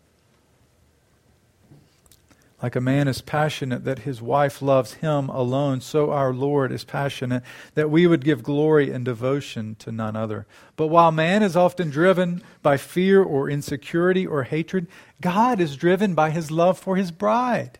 Like 2.64 2.78
a 2.78 2.82
man 2.82 3.10
is 3.10 3.20
passionate 3.20 3.84
that 3.84 4.00
his 4.00 4.22
wife 4.22 4.62
loves 4.62 4.94
him 4.94 5.28
alone, 5.28 5.82
so 5.82 6.12
our 6.12 6.34
Lord 6.34 6.72
is 6.72 6.86
passionate 6.86 7.44
that 7.74 7.92
we 7.92 8.08
would 8.08 8.24
give 8.24 8.42
glory 8.42 8.90
and 8.90 9.04
devotion 9.04 9.76
to 9.80 9.92
none 9.92 10.16
other. 10.16 10.48
But 10.78 10.88
while 10.88 11.12
man 11.12 11.44
is 11.44 11.58
often 11.58 11.90
driven 11.90 12.42
by 12.62 12.78
fear 12.78 13.22
or 13.22 13.50
insecurity 13.50 14.26
or 14.26 14.44
hatred, 14.44 14.88
God 15.20 15.60
is 15.60 15.76
driven 15.76 16.16
by 16.16 16.30
his 16.30 16.52
love 16.52 16.80
for 16.80 16.96
his 16.96 17.12
bride. 17.12 17.80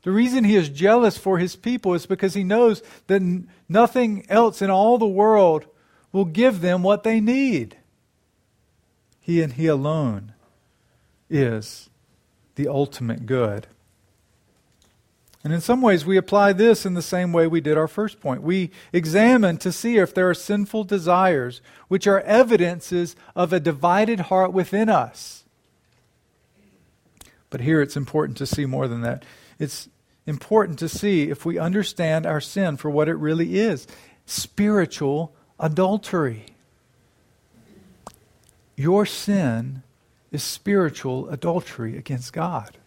The 0.00 0.12
reason 0.12 0.44
he 0.44 0.56
is 0.56 0.70
jealous 0.70 1.18
for 1.18 1.36
his 1.36 1.54
people 1.54 1.92
is 1.92 2.06
because 2.06 2.32
he 2.32 2.42
knows 2.42 2.82
that 3.08 3.44
nothing 3.68 4.24
else 4.30 4.62
in 4.62 4.70
all 4.70 4.96
the 4.96 5.06
world 5.06 5.66
will 6.10 6.24
give 6.24 6.62
them 6.62 6.82
what 6.82 7.02
they 7.02 7.20
need. 7.20 7.76
He 9.20 9.42
and 9.42 9.52
he 9.52 9.66
alone 9.66 10.32
is 11.28 11.90
the 12.54 12.66
ultimate 12.66 13.26
good. 13.26 13.66
And 15.46 15.54
in 15.54 15.60
some 15.60 15.80
ways, 15.80 16.04
we 16.04 16.16
apply 16.16 16.54
this 16.54 16.84
in 16.84 16.94
the 16.94 17.00
same 17.00 17.32
way 17.32 17.46
we 17.46 17.60
did 17.60 17.78
our 17.78 17.86
first 17.86 18.18
point. 18.18 18.42
We 18.42 18.72
examine 18.92 19.58
to 19.58 19.70
see 19.70 19.96
if 19.96 20.12
there 20.12 20.28
are 20.28 20.34
sinful 20.34 20.82
desires, 20.82 21.60
which 21.86 22.08
are 22.08 22.20
evidences 22.22 23.14
of 23.36 23.52
a 23.52 23.60
divided 23.60 24.18
heart 24.22 24.52
within 24.52 24.88
us. 24.88 25.44
But 27.48 27.60
here 27.60 27.80
it's 27.80 27.96
important 27.96 28.36
to 28.38 28.44
see 28.44 28.66
more 28.66 28.88
than 28.88 29.02
that. 29.02 29.24
It's 29.56 29.88
important 30.26 30.80
to 30.80 30.88
see 30.88 31.30
if 31.30 31.46
we 31.46 31.60
understand 31.60 32.26
our 32.26 32.40
sin 32.40 32.76
for 32.76 32.90
what 32.90 33.08
it 33.08 33.14
really 33.14 33.60
is 33.60 33.86
spiritual 34.26 35.32
adultery. 35.60 36.46
Your 38.74 39.06
sin 39.06 39.84
is 40.32 40.42
spiritual 40.42 41.28
adultery 41.28 41.96
against 41.96 42.32
God. 42.32 42.78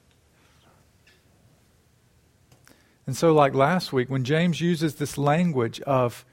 And 3.10 3.18
so, 3.18 3.34
like 3.34 3.56
last 3.56 3.92
week, 3.92 4.08
when 4.08 4.24
James 4.24 4.62
uses 4.62 4.94
this 4.94 5.18
language 5.18 5.82
of 5.82 6.24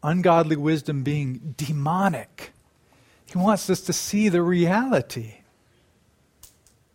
ungodly 0.00 0.54
wisdom 0.54 1.02
being 1.02 1.56
demonic, 1.56 2.52
he 3.28 3.36
wants 3.36 3.68
us 3.68 3.80
to 3.80 3.92
see 3.92 4.28
the 4.28 4.42
reality 4.42 5.38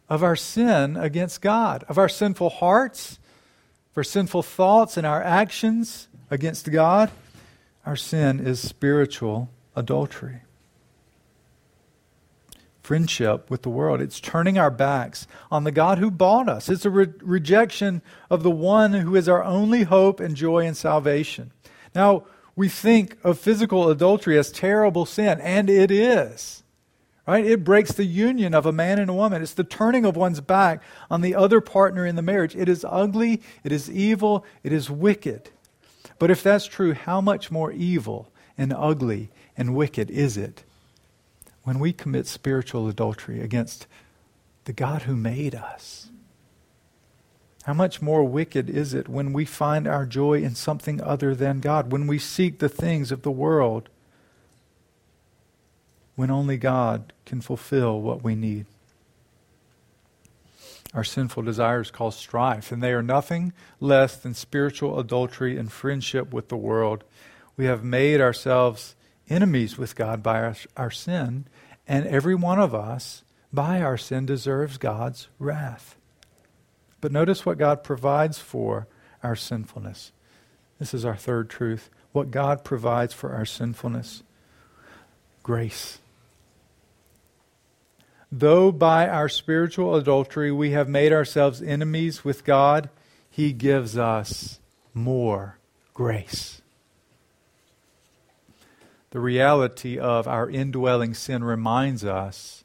of 0.07 0.23
our 0.23 0.37
sin 0.37 0.95
against 0.95 1.41
God, 1.41 1.83
of 1.89 1.97
our 1.97 2.07
sinful 2.07 2.49
hearts, 2.49 3.19
for 3.91 4.05
sinful 4.05 4.43
thoughts 4.43 4.95
and 4.95 5.05
our 5.05 5.21
actions 5.21 6.07
against 6.29 6.71
God. 6.71 7.11
Our 7.85 7.97
sin 7.97 8.39
is 8.39 8.65
spiritual 8.65 9.49
adultery 9.75 10.43
friendship 12.91 13.49
with 13.49 13.61
the 13.61 13.69
world. 13.69 14.01
It's 14.01 14.19
turning 14.19 14.57
our 14.57 14.69
backs 14.69 15.25
on 15.49 15.63
the 15.63 15.71
God 15.71 15.97
who 15.97 16.11
bought 16.11 16.49
us. 16.49 16.67
It's 16.67 16.83
a 16.83 16.89
re- 16.89 17.07
rejection 17.21 18.01
of 18.29 18.43
the 18.43 18.51
one 18.51 18.91
who 18.91 19.15
is 19.15 19.29
our 19.29 19.41
only 19.41 19.83
hope 19.83 20.19
and 20.19 20.35
joy 20.35 20.65
and 20.65 20.75
salvation. 20.75 21.53
Now, 21.95 22.25
we 22.53 22.67
think 22.67 23.15
of 23.23 23.39
physical 23.39 23.89
adultery 23.89 24.37
as 24.37 24.51
terrible 24.51 25.05
sin, 25.05 25.39
and 25.39 25.69
it 25.69 25.89
is. 25.89 26.63
Right? 27.25 27.45
It 27.45 27.63
breaks 27.63 27.93
the 27.93 28.03
union 28.03 28.53
of 28.53 28.65
a 28.65 28.73
man 28.73 28.99
and 28.99 29.09
a 29.09 29.13
woman. 29.13 29.41
It's 29.41 29.53
the 29.53 29.63
turning 29.63 30.03
of 30.03 30.17
one's 30.17 30.41
back 30.41 30.83
on 31.09 31.21
the 31.21 31.33
other 31.33 31.61
partner 31.61 32.05
in 32.05 32.17
the 32.17 32.21
marriage. 32.21 32.57
It 32.57 32.67
is 32.67 32.85
ugly, 32.85 33.41
it 33.63 33.71
is 33.71 33.89
evil, 33.89 34.45
it 34.63 34.73
is 34.73 34.91
wicked. 34.91 35.49
But 36.19 36.29
if 36.29 36.43
that's 36.43 36.65
true, 36.65 36.93
how 36.93 37.21
much 37.21 37.51
more 37.51 37.71
evil 37.71 38.33
and 38.57 38.73
ugly 38.73 39.29
and 39.55 39.77
wicked 39.77 40.11
is 40.11 40.35
it 40.35 40.65
when 41.63 41.79
we 41.79 41.93
commit 41.93 42.27
spiritual 42.27 42.87
adultery 42.87 43.41
against 43.41 43.87
the 44.65 44.73
God 44.73 45.03
who 45.03 45.15
made 45.15 45.55
us. 45.55 46.09
How 47.63 47.73
much 47.73 48.01
more 48.01 48.23
wicked 48.23 48.69
is 48.69 48.93
it 48.93 49.07
when 49.07 49.33
we 49.33 49.45
find 49.45 49.87
our 49.87 50.05
joy 50.05 50.41
in 50.41 50.55
something 50.55 50.99
other 51.01 51.35
than 51.35 51.59
God, 51.59 51.91
when 51.91 52.07
we 52.07 52.17
seek 52.17 52.57
the 52.57 52.69
things 52.69 53.11
of 53.11 53.21
the 53.21 53.31
world, 53.31 53.89
when 56.15 56.31
only 56.31 56.57
God 56.57 57.13
can 57.25 57.39
fulfill 57.41 58.01
what 58.01 58.23
we 58.23 58.35
need? 58.35 58.65
Our 60.93 61.03
sinful 61.03 61.43
desires 61.43 61.91
cause 61.91 62.17
strife, 62.17 62.71
and 62.71 62.81
they 62.81 62.91
are 62.91 63.03
nothing 63.03 63.53
less 63.79 64.17
than 64.17 64.33
spiritual 64.33 64.99
adultery 64.99 65.57
and 65.57 65.71
friendship 65.71 66.33
with 66.33 66.49
the 66.49 66.57
world. 66.57 67.03
We 67.55 67.65
have 67.65 67.83
made 67.83 68.19
ourselves 68.19 68.95
enemies 69.31 69.77
with 69.77 69.95
God 69.95 70.21
by 70.21 70.41
our, 70.41 70.55
our 70.77 70.91
sin, 70.91 71.45
and 71.87 72.05
every 72.05 72.35
one 72.35 72.59
of 72.59 72.75
us, 72.75 73.23
by 73.51 73.81
our 73.81 73.97
sin, 73.97 74.25
deserves 74.25 74.77
God's 74.77 75.29
wrath. 75.39 75.95
But 76.99 77.11
notice 77.11 77.45
what 77.45 77.57
God 77.57 77.83
provides 77.83 78.37
for 78.37 78.87
our 79.23 79.35
sinfulness. 79.35 80.11
This 80.77 80.93
is 80.93 81.05
our 81.05 81.15
third 81.15 81.49
truth. 81.49 81.89
What 82.11 82.29
God 82.29 82.63
provides 82.63 83.13
for 83.13 83.33
our 83.33 83.45
sinfulness 83.45 84.23
grace. 85.43 85.99
Though 88.31 88.71
by 88.71 89.07
our 89.07 89.27
spiritual 89.27 89.95
adultery 89.95 90.51
we 90.51 90.71
have 90.71 90.87
made 90.87 91.11
ourselves 91.11 91.61
enemies 91.61 92.23
with 92.23 92.45
God, 92.45 92.89
He 93.29 93.53
gives 93.53 93.97
us 93.97 94.59
more 94.93 95.57
grace 95.93 96.60
the 99.11 99.19
reality 99.19 99.99
of 99.99 100.27
our 100.27 100.49
indwelling 100.49 101.13
sin 101.13 101.43
reminds 101.43 102.03
us 102.03 102.63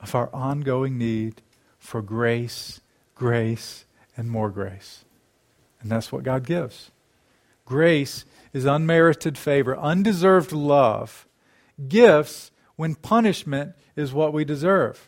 of 0.00 0.14
our 0.14 0.30
ongoing 0.32 0.96
need 0.96 1.42
for 1.78 2.00
grace, 2.00 2.80
grace, 3.14 3.84
and 4.16 4.30
more 4.30 4.50
grace. 4.50 5.04
And 5.80 5.90
that's 5.90 6.10
what 6.12 6.22
God 6.22 6.44
gives. 6.44 6.90
Grace 7.64 8.24
is 8.52 8.64
unmerited 8.64 9.36
favor, 9.36 9.76
undeserved 9.76 10.52
love, 10.52 11.26
gifts 11.88 12.50
when 12.76 12.94
punishment 12.94 13.74
is 13.96 14.12
what 14.12 14.32
we 14.32 14.44
deserve. 14.44 15.07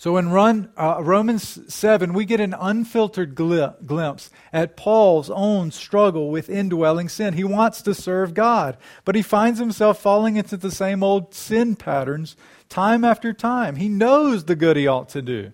So 0.00 0.16
in 0.16 0.30
Run, 0.30 0.72
uh, 0.78 0.96
Romans 1.02 1.60
7, 1.70 2.14
we 2.14 2.24
get 2.24 2.40
an 2.40 2.54
unfiltered 2.58 3.34
gl- 3.34 3.84
glimpse 3.84 4.30
at 4.50 4.74
Paul's 4.74 5.28
own 5.28 5.72
struggle 5.72 6.30
with 6.30 6.48
indwelling 6.48 7.10
sin. 7.10 7.34
He 7.34 7.44
wants 7.44 7.82
to 7.82 7.92
serve 7.92 8.32
God, 8.32 8.78
but 9.04 9.14
he 9.14 9.20
finds 9.20 9.58
himself 9.58 10.00
falling 10.00 10.36
into 10.36 10.56
the 10.56 10.70
same 10.70 11.02
old 11.02 11.34
sin 11.34 11.76
patterns 11.76 12.34
time 12.70 13.04
after 13.04 13.34
time. 13.34 13.76
He 13.76 13.90
knows 13.90 14.46
the 14.46 14.56
good 14.56 14.78
he 14.78 14.86
ought 14.86 15.10
to 15.10 15.20
do. 15.20 15.52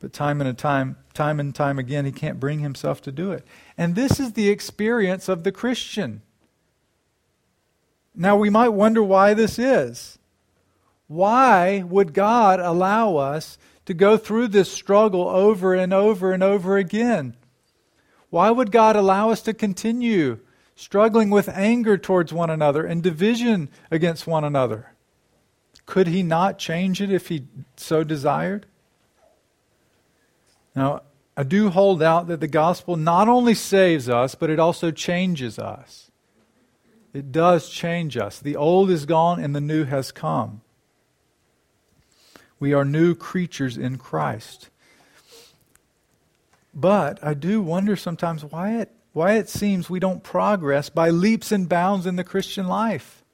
But 0.00 0.14
time 0.14 0.40
and 0.40 0.56
time, 0.56 0.96
time 1.12 1.38
and 1.38 1.54
time 1.54 1.78
again, 1.78 2.06
he 2.06 2.12
can't 2.12 2.40
bring 2.40 2.60
himself 2.60 3.02
to 3.02 3.12
do 3.12 3.32
it. 3.32 3.46
And 3.76 3.96
this 3.96 4.18
is 4.18 4.32
the 4.32 4.48
experience 4.48 5.28
of 5.28 5.44
the 5.44 5.52
Christian. 5.52 6.22
Now, 8.14 8.38
we 8.38 8.48
might 8.48 8.70
wonder 8.70 9.02
why 9.02 9.34
this 9.34 9.58
is. 9.58 10.16
Why 11.10 11.82
would 11.82 12.14
God 12.14 12.60
allow 12.60 13.16
us 13.16 13.58
to 13.86 13.94
go 13.94 14.16
through 14.16 14.46
this 14.46 14.70
struggle 14.70 15.28
over 15.28 15.74
and 15.74 15.92
over 15.92 16.30
and 16.30 16.40
over 16.40 16.76
again? 16.76 17.36
Why 18.28 18.48
would 18.52 18.70
God 18.70 18.94
allow 18.94 19.30
us 19.30 19.42
to 19.42 19.52
continue 19.52 20.38
struggling 20.76 21.28
with 21.28 21.48
anger 21.48 21.98
towards 21.98 22.32
one 22.32 22.48
another 22.48 22.86
and 22.86 23.02
division 23.02 23.70
against 23.90 24.28
one 24.28 24.44
another? 24.44 24.92
Could 25.84 26.06
He 26.06 26.22
not 26.22 26.60
change 26.60 27.02
it 27.02 27.10
if 27.10 27.26
He 27.26 27.48
so 27.76 28.04
desired? 28.04 28.66
Now, 30.76 31.02
I 31.36 31.42
do 31.42 31.70
hold 31.70 32.04
out 32.04 32.28
that 32.28 32.38
the 32.38 32.46
gospel 32.46 32.94
not 32.94 33.26
only 33.26 33.54
saves 33.54 34.08
us, 34.08 34.36
but 34.36 34.48
it 34.48 34.60
also 34.60 34.92
changes 34.92 35.58
us. 35.58 36.12
It 37.12 37.32
does 37.32 37.68
change 37.68 38.16
us. 38.16 38.38
The 38.38 38.54
old 38.54 38.90
is 38.90 39.06
gone 39.06 39.42
and 39.42 39.56
the 39.56 39.60
new 39.60 39.82
has 39.86 40.12
come. 40.12 40.60
We 42.60 42.72
are 42.74 42.84
new 42.84 43.14
creatures 43.14 43.76
in 43.76 43.98
Christ. 43.98 44.68
But 46.72 47.18
I 47.24 47.34
do 47.34 47.60
wonder 47.60 47.96
sometimes 47.96 48.44
why 48.44 48.76
it, 48.76 48.92
why 49.12 49.32
it 49.32 49.48
seems 49.48 49.90
we 49.90 49.98
don't 49.98 50.22
progress 50.22 50.88
by 50.88 51.10
leaps 51.10 51.50
and 51.50 51.68
bounds 51.68 52.06
in 52.06 52.16
the 52.16 52.22
Christian 52.22 52.68
life. 52.68 53.24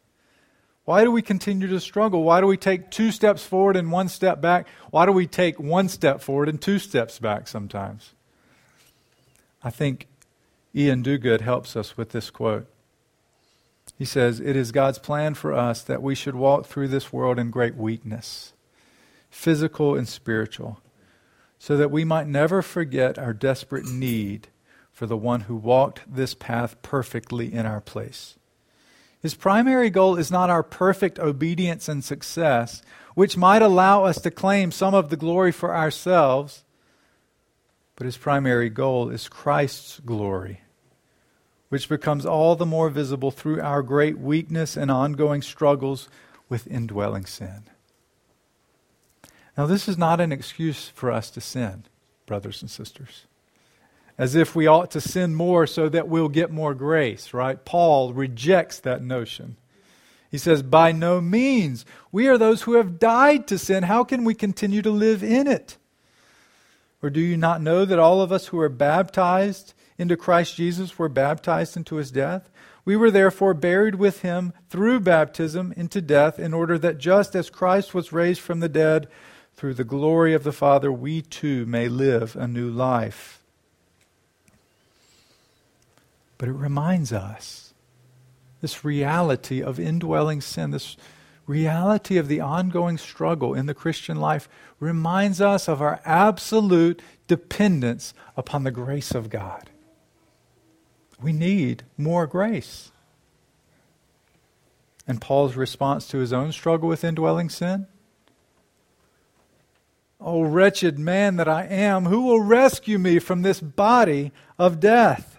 Why 0.86 1.02
do 1.02 1.10
we 1.10 1.20
continue 1.20 1.66
to 1.66 1.80
struggle? 1.80 2.22
Why 2.22 2.40
do 2.40 2.46
we 2.46 2.56
take 2.56 2.90
two 2.90 3.10
steps 3.10 3.44
forward 3.44 3.76
and 3.76 3.90
one 3.90 4.08
step 4.08 4.40
back? 4.40 4.68
Why 4.90 5.04
do 5.04 5.12
we 5.12 5.26
take 5.26 5.58
one 5.58 5.88
step 5.88 6.20
forward 6.20 6.48
and 6.48 6.62
two 6.62 6.78
steps 6.78 7.18
back 7.18 7.48
sometimes? 7.48 8.12
I 9.64 9.70
think 9.70 10.06
Iain 10.76 11.02
Duguid 11.02 11.40
helps 11.40 11.74
us 11.74 11.96
with 11.96 12.10
this 12.10 12.30
quote. 12.30 12.68
He 13.98 14.04
says, 14.04 14.38
It 14.38 14.54
is 14.54 14.70
God's 14.70 15.00
plan 15.00 15.34
for 15.34 15.52
us 15.52 15.82
that 15.82 16.02
we 16.02 16.14
should 16.14 16.36
walk 16.36 16.66
through 16.66 16.88
this 16.88 17.12
world 17.12 17.38
in 17.38 17.50
great 17.50 17.74
weakness, 17.74 18.52
physical 19.36 19.94
and 19.94 20.08
spiritual, 20.08 20.80
so 21.58 21.76
that 21.76 21.90
we 21.90 22.04
might 22.04 22.26
never 22.26 22.62
forget 22.62 23.18
our 23.18 23.32
desperate 23.32 23.86
need 23.86 24.48
for 24.90 25.06
the 25.06 25.16
one 25.16 25.42
who 25.42 25.56
walked 25.56 26.02
this 26.06 26.34
path 26.34 26.80
perfectly 26.82 27.52
in 27.52 27.66
our 27.66 27.80
place. 27.80 28.36
His 29.20 29.34
primary 29.34 29.90
goal 29.90 30.16
is 30.16 30.30
not 30.30 30.50
our 30.50 30.62
perfect 30.62 31.18
obedience 31.18 31.88
and 31.88 32.04
success, 32.04 32.82
which 33.14 33.36
might 33.36 33.62
allow 33.62 34.04
us 34.04 34.20
to 34.22 34.30
claim 34.30 34.72
some 34.72 34.94
of 34.94 35.10
the 35.10 35.16
glory 35.16 35.52
for 35.52 35.74
ourselves, 35.74 36.64
but 37.96 38.04
his 38.04 38.16
primary 38.16 38.70
goal 38.70 39.10
is 39.10 39.28
Christ's 39.28 40.00
glory 40.00 40.60
which 41.68 41.88
becomes 41.88 42.24
all 42.24 42.54
the 42.54 42.66
more 42.66 42.90
visible 42.90 43.30
through 43.30 43.60
our 43.60 43.82
great 43.82 44.18
weakness 44.18 44.76
and 44.76 44.90
ongoing 44.90 45.42
struggles 45.42 46.08
with 46.48 46.66
indwelling 46.68 47.26
sin. 47.26 47.64
Now, 49.56 49.66
this 49.66 49.88
is 49.88 49.96
not 49.96 50.20
an 50.20 50.32
excuse 50.32 50.88
for 50.88 51.10
us 51.10 51.30
to 51.30 51.40
sin, 51.40 51.84
brothers 52.26 52.60
and 52.62 52.70
sisters. 52.70 53.26
As 54.18 54.34
if 54.34 54.54
we 54.54 54.66
ought 54.66 54.90
to 54.92 55.00
sin 55.00 55.34
more 55.34 55.66
so 55.66 55.88
that 55.88 56.08
we'll 56.08 56.28
get 56.28 56.50
more 56.50 56.74
grace, 56.74 57.34
right? 57.34 57.62
Paul 57.64 58.12
rejects 58.12 58.80
that 58.80 59.02
notion. 59.02 59.56
He 60.30 60.38
says, 60.38 60.62
By 60.62 60.92
no 60.92 61.20
means. 61.20 61.84
We 62.12 62.26
are 62.28 62.38
those 62.38 62.62
who 62.62 62.74
have 62.74 62.98
died 62.98 63.46
to 63.48 63.58
sin. 63.58 63.84
How 63.84 64.04
can 64.04 64.24
we 64.24 64.34
continue 64.34 64.82
to 64.82 64.90
live 64.90 65.22
in 65.22 65.46
it? 65.46 65.76
Or 67.02 67.10
do 67.10 67.20
you 67.20 67.36
not 67.36 67.62
know 67.62 67.84
that 67.84 67.98
all 67.98 68.20
of 68.20 68.32
us 68.32 68.46
who 68.46 68.58
are 68.58 68.70
baptized 68.70 69.74
into 69.98 70.16
Christ 70.16 70.56
Jesus 70.56 70.98
were 70.98 71.08
baptized 71.08 71.76
into 71.76 71.96
his 71.96 72.10
death. 72.10 72.50
We 72.84 72.96
were 72.96 73.10
therefore 73.10 73.54
buried 73.54 73.96
with 73.96 74.22
him 74.22 74.52
through 74.68 75.00
baptism 75.00 75.72
into 75.76 76.00
death, 76.00 76.38
in 76.38 76.54
order 76.54 76.78
that 76.78 76.98
just 76.98 77.34
as 77.34 77.50
Christ 77.50 77.94
was 77.94 78.12
raised 78.12 78.40
from 78.40 78.60
the 78.60 78.68
dead 78.68 79.08
through 79.56 79.74
the 79.74 79.84
glory 79.84 80.34
of 80.34 80.44
the 80.44 80.52
Father, 80.52 80.92
we 80.92 81.22
too 81.22 81.64
may 81.66 81.88
live 81.88 82.36
a 82.36 82.46
new 82.46 82.68
life. 82.68 83.42
But 86.38 86.48
it 86.50 86.52
reminds 86.52 87.12
us 87.12 87.72
this 88.60 88.84
reality 88.84 89.62
of 89.62 89.80
indwelling 89.80 90.42
sin, 90.42 90.70
this 90.70 90.96
reality 91.46 92.18
of 92.18 92.28
the 92.28 92.40
ongoing 92.40 92.98
struggle 92.98 93.54
in 93.54 93.66
the 93.66 93.74
Christian 93.74 94.18
life, 94.18 94.48
reminds 94.78 95.40
us 95.40 95.68
of 95.68 95.80
our 95.80 96.00
absolute 96.04 97.00
dependence 97.26 98.12
upon 98.36 98.64
the 98.64 98.70
grace 98.70 99.12
of 99.12 99.30
God. 99.30 99.70
We 101.22 101.32
need 101.32 101.84
more 101.96 102.26
grace. 102.26 102.90
And 105.06 105.20
Paul's 105.20 105.56
response 105.56 106.06
to 106.08 106.18
his 106.18 106.32
own 106.32 106.52
struggle 106.52 106.88
with 106.88 107.04
indwelling 107.04 107.48
sin? 107.48 107.86
Oh, 110.20 110.42
wretched 110.42 110.98
man 110.98 111.36
that 111.36 111.48
I 111.48 111.64
am, 111.64 112.06
who 112.06 112.22
will 112.22 112.40
rescue 112.40 112.98
me 112.98 113.18
from 113.18 113.42
this 113.42 113.60
body 113.60 114.32
of 114.58 114.80
death? 114.80 115.38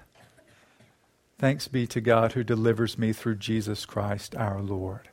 Thanks 1.40 1.68
be 1.68 1.86
to 1.88 2.02
God 2.02 2.34
who 2.34 2.44
delivers 2.44 2.98
me 2.98 3.14
through 3.14 3.36
Jesus 3.36 3.86
Christ 3.86 4.36
our 4.36 4.62
Lord. 4.62 5.10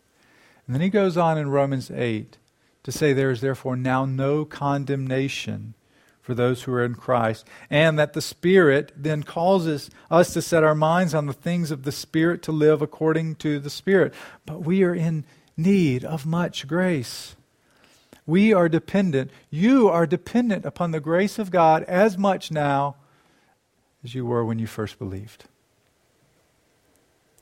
And 0.66 0.74
then 0.74 0.80
he 0.80 0.88
goes 0.88 1.16
on 1.16 1.36
in 1.36 1.50
Romans 1.50 1.90
8 1.90 2.38
to 2.82 2.92
say, 2.92 3.12
There 3.12 3.30
is 3.30 3.40
therefore 3.40 3.76
now 3.76 4.04
no 4.04 4.44
condemnation 4.44 5.74
for 6.22 6.34
those 6.34 6.62
who 6.62 6.72
are 6.72 6.84
in 6.84 6.94
Christ, 6.94 7.46
and 7.68 7.98
that 7.98 8.14
the 8.14 8.22
Spirit 8.22 8.92
then 8.96 9.22
causes 9.22 9.90
us 10.10 10.32
to 10.32 10.40
set 10.40 10.64
our 10.64 10.74
minds 10.74 11.14
on 11.14 11.26
the 11.26 11.34
things 11.34 11.70
of 11.70 11.82
the 11.82 11.92
Spirit 11.92 12.40
to 12.42 12.52
live 12.52 12.80
according 12.80 13.34
to 13.36 13.58
the 13.58 13.68
Spirit. 13.68 14.14
But 14.46 14.62
we 14.62 14.82
are 14.84 14.94
in 14.94 15.26
need 15.54 16.02
of 16.02 16.24
much 16.24 16.66
grace. 16.66 17.36
We 18.26 18.52
are 18.52 18.68
dependent, 18.68 19.30
you 19.50 19.88
are 19.88 20.06
dependent 20.06 20.64
upon 20.64 20.92
the 20.92 21.00
grace 21.00 21.38
of 21.38 21.50
God 21.50 21.82
as 21.84 22.16
much 22.16 22.50
now 22.50 22.96
as 24.02 24.14
you 24.14 24.24
were 24.24 24.44
when 24.44 24.58
you 24.58 24.66
first 24.66 24.98
believed. 24.98 25.44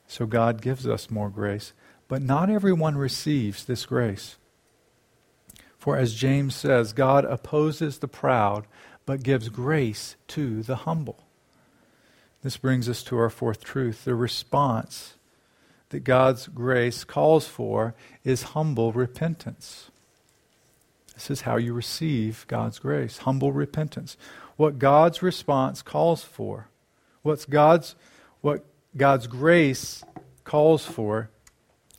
So 0.09 0.27
God 0.27 0.61
gives 0.61 0.87
us 0.87 1.11
more 1.11 1.31
grace, 1.31 1.73
but 2.09 2.21
not 2.21 2.51
everyone 2.51 2.97
receives 2.97 3.65
this 3.65 3.87
grace. 3.87 4.37
For 5.79 5.97
as 5.97 6.15
James 6.15 6.55
says, 6.55 6.93
God 6.93 7.25
opposes 7.25 7.99
the 7.99 8.09
proud, 8.09 8.67
but 9.07 9.23
gives 9.23 9.49
grace 9.49 10.17
to 10.29 10.63
the 10.63 10.77
humble. 10.77 11.25
This 12.43 12.57
brings 12.57 12.89
us 12.89 13.03
to 13.05 13.17
our 13.19 13.31
fourth 13.31 13.63
truth. 13.63 14.05
The 14.05 14.15
response 14.15 15.15
that 15.91 16.01
God's 16.01 16.49
grace 16.49 17.05
calls 17.05 17.47
for 17.47 17.95
is 18.25 18.43
humble 18.43 18.93
repentance. 18.93 19.92
This 21.15 21.31
is 21.31 21.41
how 21.43 21.57
you 21.57 21.75
receive 21.75 22.47
God's 22.49 22.79
grace 22.79 23.19
humble 23.19 23.53
repentance. 23.53 24.17
What 24.57 24.79
God's 24.79 25.23
response 25.23 25.83
calls 25.83 26.23
for, 26.23 26.69
what's 27.23 27.45
God's, 27.45 27.95
what 28.41 28.65
God's 28.97 29.27
grace 29.27 30.05
calls 30.45 30.85
for 30.85 31.31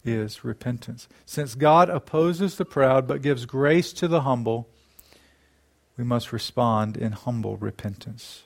is 0.05 0.43
repentance. 0.43 1.07
Since 1.25 1.55
God 1.55 1.89
opposes 1.89 2.57
the 2.57 2.65
proud 2.65 3.07
but 3.07 3.21
gives 3.21 3.45
grace 3.45 3.93
to 3.93 4.07
the 4.07 4.21
humble, 4.21 4.67
we 5.97 6.03
must 6.03 6.33
respond 6.33 6.97
in 6.97 7.11
humble 7.13 7.57
repentance. 7.57 8.43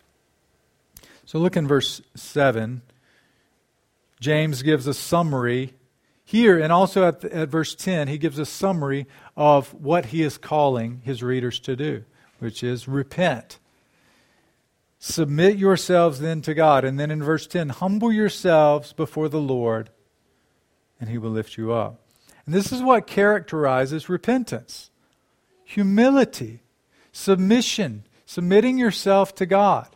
So 1.25 1.39
look 1.39 1.58
in 1.58 1.67
verse 1.67 2.01
7. 2.15 2.82
James 4.19 4.62
gives 4.62 4.88
a 4.88 4.93
summary 4.93 5.73
here 6.28 6.60
and 6.60 6.74
also 6.74 7.08
at, 7.08 7.22
the, 7.22 7.34
at 7.34 7.48
verse 7.48 7.74
10, 7.74 8.10
he 8.10 8.18
gives 8.18 8.38
a 8.38 8.46
summary 8.46 9.08
of 9.38 9.74
what 9.74 10.08
he 10.08 10.24
is 10.24 10.38
calling 10.38 11.02
his 11.06 11.24
readers 11.24 11.58
to 11.62 11.74
do, 11.74 12.04
which 12.40 12.63
is 12.63 12.86
repent. 12.86 13.60
Submit 15.00 15.56
yourselves 15.56 16.20
then 16.20 16.42
to 16.42 16.54
God. 16.54 16.84
And 16.84 17.00
then 17.00 17.12
in 17.12 17.24
verse 17.24 17.48
10, 17.48 17.70
humble 17.70 18.12
yourselves 18.12 18.92
before 18.92 19.30
the 19.30 19.40
Lord 19.40 19.90
and 21.00 21.10
he 21.10 21.18
will 21.18 21.30
lift 21.30 21.56
you 21.56 21.72
up. 21.72 22.02
And 22.46 22.54
this 22.54 22.74
is 22.74 22.82
what 22.82 23.08
characterizes 23.08 24.10
repentance 24.10 24.92
humility, 25.63 26.62
submission, 27.13 28.04
submitting 28.26 28.78
yourself 28.78 29.34
to 29.36 29.46
God, 29.46 29.88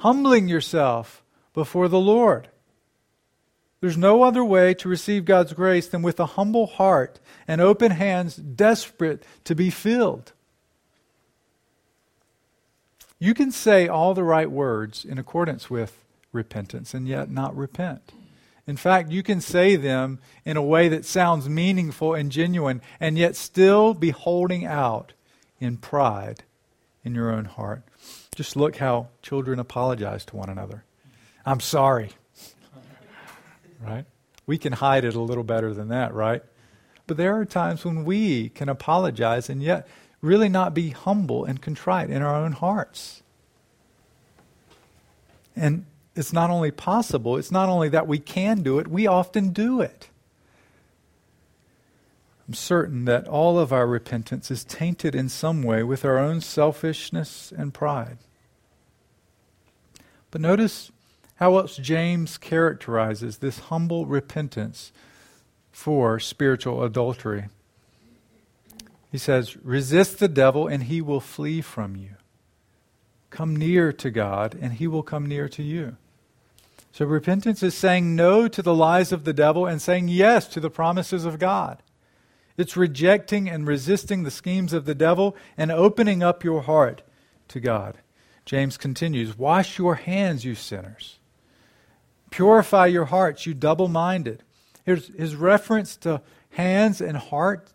humbling 0.00 0.46
yourself 0.46 1.24
before 1.54 1.88
the 1.88 1.98
Lord. 1.98 2.50
There's 3.80 3.96
no 3.96 4.22
other 4.22 4.44
way 4.44 4.74
to 4.74 4.88
receive 4.88 5.24
God's 5.24 5.52
grace 5.52 5.86
than 5.86 6.02
with 6.02 6.18
a 6.18 6.26
humble 6.26 6.66
heart 6.66 7.20
and 7.46 7.60
open 7.60 7.92
hands, 7.92 8.36
desperate 8.36 9.24
to 9.44 9.54
be 9.54 9.70
filled. 9.70 10.32
You 13.20 13.34
can 13.34 13.50
say 13.50 13.88
all 13.88 14.14
the 14.14 14.24
right 14.24 14.50
words 14.50 15.04
in 15.04 15.18
accordance 15.18 15.70
with 15.70 16.04
repentance 16.32 16.94
and 16.94 17.06
yet 17.06 17.30
not 17.30 17.56
repent. 17.56 18.12
In 18.66 18.76
fact, 18.76 19.10
you 19.10 19.22
can 19.22 19.40
say 19.40 19.76
them 19.76 20.18
in 20.44 20.56
a 20.56 20.62
way 20.62 20.88
that 20.88 21.04
sounds 21.04 21.48
meaningful 21.48 22.14
and 22.14 22.30
genuine 22.30 22.82
and 23.00 23.16
yet 23.16 23.34
still 23.34 23.94
be 23.94 24.10
holding 24.10 24.66
out 24.66 25.14
in 25.58 25.78
pride 25.78 26.44
in 27.02 27.14
your 27.14 27.30
own 27.30 27.46
heart. 27.46 27.82
Just 28.34 28.56
look 28.56 28.76
how 28.76 29.08
children 29.22 29.58
apologize 29.58 30.24
to 30.26 30.36
one 30.36 30.50
another. 30.50 30.84
I'm 31.46 31.60
sorry. 31.60 32.10
Right? 33.80 34.04
We 34.46 34.58
can 34.58 34.72
hide 34.74 35.04
it 35.04 35.14
a 35.14 35.20
little 35.20 35.44
better 35.44 35.74
than 35.74 35.88
that, 35.88 36.14
right? 36.14 36.42
But 37.06 37.16
there 37.16 37.36
are 37.36 37.44
times 37.44 37.84
when 37.84 38.04
we 38.04 38.50
can 38.50 38.68
apologize 38.68 39.48
and 39.48 39.62
yet 39.62 39.88
really 40.20 40.48
not 40.48 40.74
be 40.74 40.90
humble 40.90 41.44
and 41.44 41.60
contrite 41.60 42.10
in 42.10 42.22
our 42.22 42.34
own 42.34 42.52
hearts. 42.52 43.22
And 45.54 45.86
it's 46.14 46.32
not 46.32 46.50
only 46.50 46.70
possible, 46.70 47.36
it's 47.36 47.52
not 47.52 47.68
only 47.68 47.88
that 47.90 48.06
we 48.06 48.18
can 48.18 48.62
do 48.62 48.78
it, 48.78 48.88
we 48.88 49.06
often 49.06 49.50
do 49.50 49.80
it. 49.80 50.08
I'm 52.48 52.54
certain 52.54 53.04
that 53.04 53.28
all 53.28 53.58
of 53.58 53.72
our 53.72 53.86
repentance 53.86 54.50
is 54.50 54.64
tainted 54.64 55.14
in 55.14 55.28
some 55.28 55.62
way 55.62 55.82
with 55.82 56.04
our 56.04 56.18
own 56.18 56.40
selfishness 56.40 57.52
and 57.56 57.74
pride. 57.74 58.18
But 60.30 60.40
notice 60.40 60.90
how 61.38 61.56
else 61.56 61.76
James 61.76 62.36
characterizes 62.36 63.38
this 63.38 63.60
humble 63.60 64.06
repentance 64.06 64.90
for 65.70 66.18
spiritual 66.18 66.82
adultery. 66.82 67.44
He 69.12 69.18
says, 69.18 69.56
Resist 69.58 70.18
the 70.18 70.26
devil 70.26 70.66
and 70.66 70.84
he 70.84 71.00
will 71.00 71.20
flee 71.20 71.60
from 71.60 71.94
you. 71.94 72.10
Come 73.30 73.54
near 73.54 73.92
to 73.92 74.10
God 74.10 74.58
and 74.60 74.74
he 74.74 74.88
will 74.88 75.04
come 75.04 75.26
near 75.26 75.48
to 75.50 75.62
you. 75.62 75.96
So 76.90 77.04
repentance 77.04 77.62
is 77.62 77.74
saying 77.74 78.16
no 78.16 78.48
to 78.48 78.60
the 78.60 78.74
lies 78.74 79.12
of 79.12 79.22
the 79.22 79.32
devil 79.32 79.64
and 79.64 79.80
saying 79.80 80.08
yes 80.08 80.48
to 80.48 80.58
the 80.58 80.70
promises 80.70 81.24
of 81.24 81.38
God. 81.38 81.80
It's 82.56 82.76
rejecting 82.76 83.48
and 83.48 83.68
resisting 83.68 84.24
the 84.24 84.32
schemes 84.32 84.72
of 84.72 84.86
the 84.86 84.94
devil 84.96 85.36
and 85.56 85.70
opening 85.70 86.24
up 86.24 86.42
your 86.42 86.62
heart 86.62 87.02
to 87.46 87.60
God. 87.60 87.98
James 88.44 88.76
continues 88.76 89.38
Wash 89.38 89.78
your 89.78 89.94
hands, 89.94 90.44
you 90.44 90.56
sinners. 90.56 91.17
Purify 92.30 92.86
your 92.86 93.06
hearts, 93.06 93.46
you 93.46 93.54
double 93.54 93.88
minded. 93.88 94.42
His 94.84 95.36
reference 95.36 95.96
to 95.98 96.22
hands 96.50 97.00
and 97.00 97.16
heart 97.16 97.72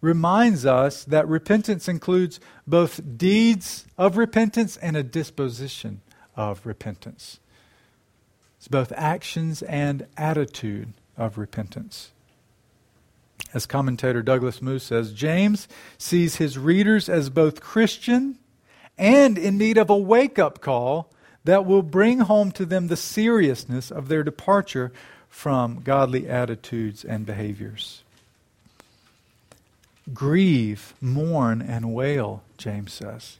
reminds 0.00 0.66
us 0.66 1.04
that 1.04 1.26
repentance 1.26 1.88
includes 1.88 2.38
both 2.66 3.00
deeds 3.16 3.86
of 3.96 4.18
repentance 4.18 4.76
and 4.76 4.96
a 4.96 5.02
disposition 5.02 6.02
of 6.36 6.66
repentance. 6.66 7.40
It's 8.58 8.68
both 8.68 8.92
actions 8.94 9.62
and 9.62 10.06
attitude 10.16 10.92
of 11.16 11.38
repentance. 11.38 12.10
As 13.54 13.64
commentator 13.66 14.22
Douglas 14.22 14.60
Moo 14.60 14.78
says, 14.78 15.12
James 15.12 15.68
sees 15.96 16.36
his 16.36 16.58
readers 16.58 17.08
as 17.08 17.30
both 17.30 17.60
Christian 17.60 18.38
and 18.98 19.38
in 19.38 19.56
need 19.56 19.78
of 19.78 19.90
a 19.90 19.96
wake 19.96 20.38
up 20.38 20.60
call 20.60 21.10
that 21.44 21.66
will 21.66 21.82
bring 21.82 22.20
home 22.20 22.50
to 22.52 22.64
them 22.64 22.88
the 22.88 22.96
seriousness 22.96 23.90
of 23.90 24.08
their 24.08 24.22
departure 24.22 24.92
from 25.28 25.80
godly 25.82 26.28
attitudes 26.28 27.04
and 27.04 27.26
behaviors. 27.26 28.02
Grieve, 30.12 30.94
mourn, 31.00 31.62
and 31.62 31.94
wail, 31.94 32.42
James 32.58 32.92
says. 32.92 33.38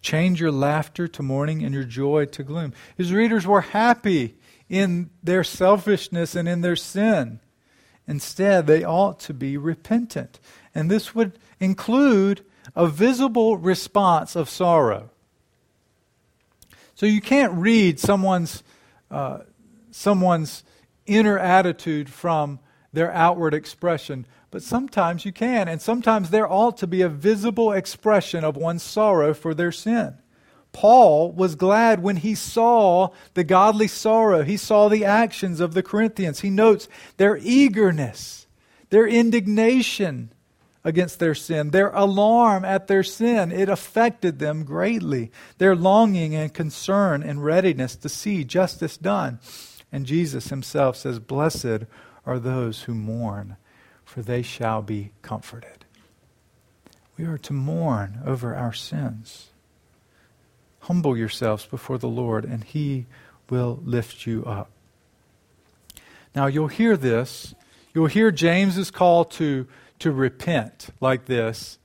Change 0.00 0.40
your 0.40 0.50
laughter 0.50 1.06
to 1.08 1.22
mourning 1.22 1.62
and 1.64 1.72
your 1.74 1.84
joy 1.84 2.24
to 2.26 2.42
gloom. 2.42 2.72
His 2.96 3.12
readers 3.12 3.46
were 3.46 3.60
happy 3.60 4.34
in 4.68 5.10
their 5.22 5.44
selfishness 5.44 6.34
and 6.34 6.48
in 6.48 6.60
their 6.60 6.76
sin. 6.76 7.40
Instead, 8.08 8.66
they 8.66 8.82
ought 8.82 9.20
to 9.20 9.32
be 9.32 9.56
repentant. 9.56 10.40
And 10.74 10.90
this 10.90 11.14
would 11.14 11.38
include 11.60 12.44
a 12.74 12.88
visible 12.88 13.56
response 13.56 14.34
of 14.34 14.50
sorrow. 14.50 15.10
So 16.94 17.06
you 17.06 17.20
can't 17.20 17.52
read 17.54 17.98
someone's, 17.98 18.62
uh, 19.10 19.40
someone's 19.90 20.64
inner 21.06 21.38
attitude 21.38 22.08
from 22.08 22.60
their 22.92 23.12
outward 23.12 23.54
expression, 23.54 24.26
but 24.50 24.62
sometimes 24.62 25.24
you 25.24 25.32
can. 25.32 25.68
And 25.68 25.80
sometimes 25.80 26.30
there 26.30 26.50
ought 26.50 26.76
to 26.78 26.86
be 26.86 27.02
a 27.02 27.08
visible 27.08 27.72
expression 27.72 28.44
of 28.44 28.56
one's 28.56 28.82
sorrow 28.82 29.32
for 29.34 29.54
their 29.54 29.72
sin. 29.72 30.18
Paul 30.72 31.32
was 31.32 31.54
glad 31.54 32.02
when 32.02 32.16
he 32.16 32.34
saw 32.34 33.10
the 33.34 33.44
godly 33.44 33.88
sorrow. 33.88 34.42
He 34.42 34.56
saw 34.56 34.88
the 34.88 35.04
actions 35.04 35.60
of 35.60 35.74
the 35.74 35.82
Corinthians. 35.82 36.40
He 36.40 36.50
notes 36.50 36.88
their 37.18 37.36
eagerness, 37.36 38.46
their 38.88 39.06
indignation 39.06 40.32
against 40.84 41.18
their 41.18 41.34
sin, 41.34 41.70
their 41.70 41.90
alarm 41.90 42.64
at 42.64 42.86
their 42.88 43.02
sin. 43.02 43.52
It 43.52 43.68
affected 43.68 44.38
them 44.38 44.64
greatly. 44.64 45.30
Their 45.58 45.76
longing 45.76 46.34
and 46.34 46.52
concern 46.52 47.22
and 47.22 47.44
readiness 47.44 47.96
to 47.96 48.08
see 48.08 48.44
justice 48.44 48.96
done. 48.96 49.38
And 49.92 50.06
Jesus 50.06 50.48
himself 50.48 50.96
says, 50.96 51.18
Blessed 51.18 51.84
are 52.26 52.38
those 52.38 52.82
who 52.82 52.94
mourn, 52.94 53.56
for 54.04 54.22
they 54.22 54.42
shall 54.42 54.82
be 54.82 55.12
comforted. 55.22 55.84
We 57.16 57.24
are 57.24 57.38
to 57.38 57.52
mourn 57.52 58.20
over 58.24 58.54
our 58.54 58.72
sins. 58.72 59.50
Humble 60.80 61.16
yourselves 61.16 61.66
before 61.66 61.98
the 61.98 62.08
Lord, 62.08 62.44
and 62.44 62.64
He 62.64 63.06
will 63.48 63.80
lift 63.84 64.26
you 64.26 64.44
up. 64.44 64.70
Now, 66.34 66.46
you'll 66.46 66.68
hear 66.68 66.96
this. 66.96 67.54
You'll 67.94 68.06
hear 68.06 68.30
James's 68.30 68.90
call 68.90 69.24
to, 69.26 69.68
to 70.02 70.12
repent 70.12 70.88
like 71.00 71.26
this, 71.26 71.78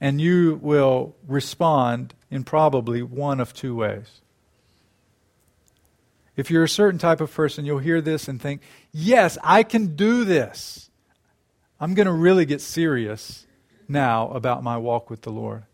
and 0.00 0.20
you 0.20 0.58
will 0.62 1.14
respond 1.26 2.14
in 2.30 2.44
probably 2.44 3.02
one 3.02 3.40
of 3.40 3.52
two 3.52 3.74
ways. 3.74 4.20
If 6.36 6.50
you're 6.50 6.64
a 6.64 6.68
certain 6.68 6.98
type 6.98 7.20
of 7.20 7.32
person, 7.32 7.64
you'll 7.64 7.78
hear 7.78 8.00
this 8.00 8.28
and 8.28 8.40
think, 8.40 8.60
yes, 8.92 9.38
I 9.42 9.62
can 9.62 9.96
do 9.96 10.24
this. 10.24 10.90
I'm 11.80 11.94
going 11.94 12.06
to 12.06 12.12
really 12.12 12.46
get 12.46 12.60
serious 12.60 13.46
now 13.88 14.28
about 14.30 14.62
my 14.62 14.76
walk 14.76 15.10
with 15.10 15.22
the 15.22 15.30
Lord. 15.30 15.64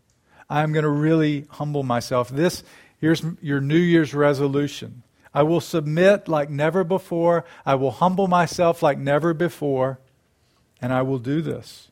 I'm 0.49 0.73
going 0.73 0.83
to 0.83 0.89
really 0.89 1.45
humble 1.49 1.83
myself. 1.83 2.29
This, 2.29 2.63
here's 2.99 3.23
your 3.41 3.61
New 3.61 3.77
Year's 3.77 4.13
resolution. 4.13 5.03
I 5.33 5.43
will 5.43 5.61
submit 5.61 6.27
like 6.27 6.49
never 6.49 6.83
before. 6.83 7.45
I 7.65 7.75
will 7.75 7.91
humble 7.91 8.27
myself 8.27 8.83
like 8.83 8.97
never 8.97 9.33
before. 9.33 9.99
And 10.81 10.91
I 10.91 11.03
will 11.03 11.19
do 11.19 11.41
this. 11.41 11.90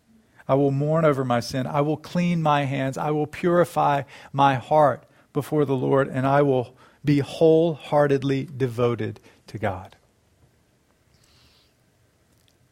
I 0.50 0.56
will 0.56 0.72
mourn 0.72 1.06
over 1.06 1.24
my 1.24 1.40
sin. 1.42 1.68
I 1.68 1.82
will 1.82 1.96
clean 1.96 2.42
my 2.42 2.64
hands. 2.64 2.98
I 2.98 3.12
will 3.12 3.28
purify 3.28 4.02
my 4.34 4.56
heart 4.56 5.04
before 5.32 5.64
the 5.64 5.76
Lord. 5.76 6.08
And 6.08 6.26
I 6.26 6.42
will 6.42 6.76
be 7.06 7.20
wholeheartedly 7.20 8.50
devoted 8.58 9.20
to 9.46 9.60
God. 9.60 9.96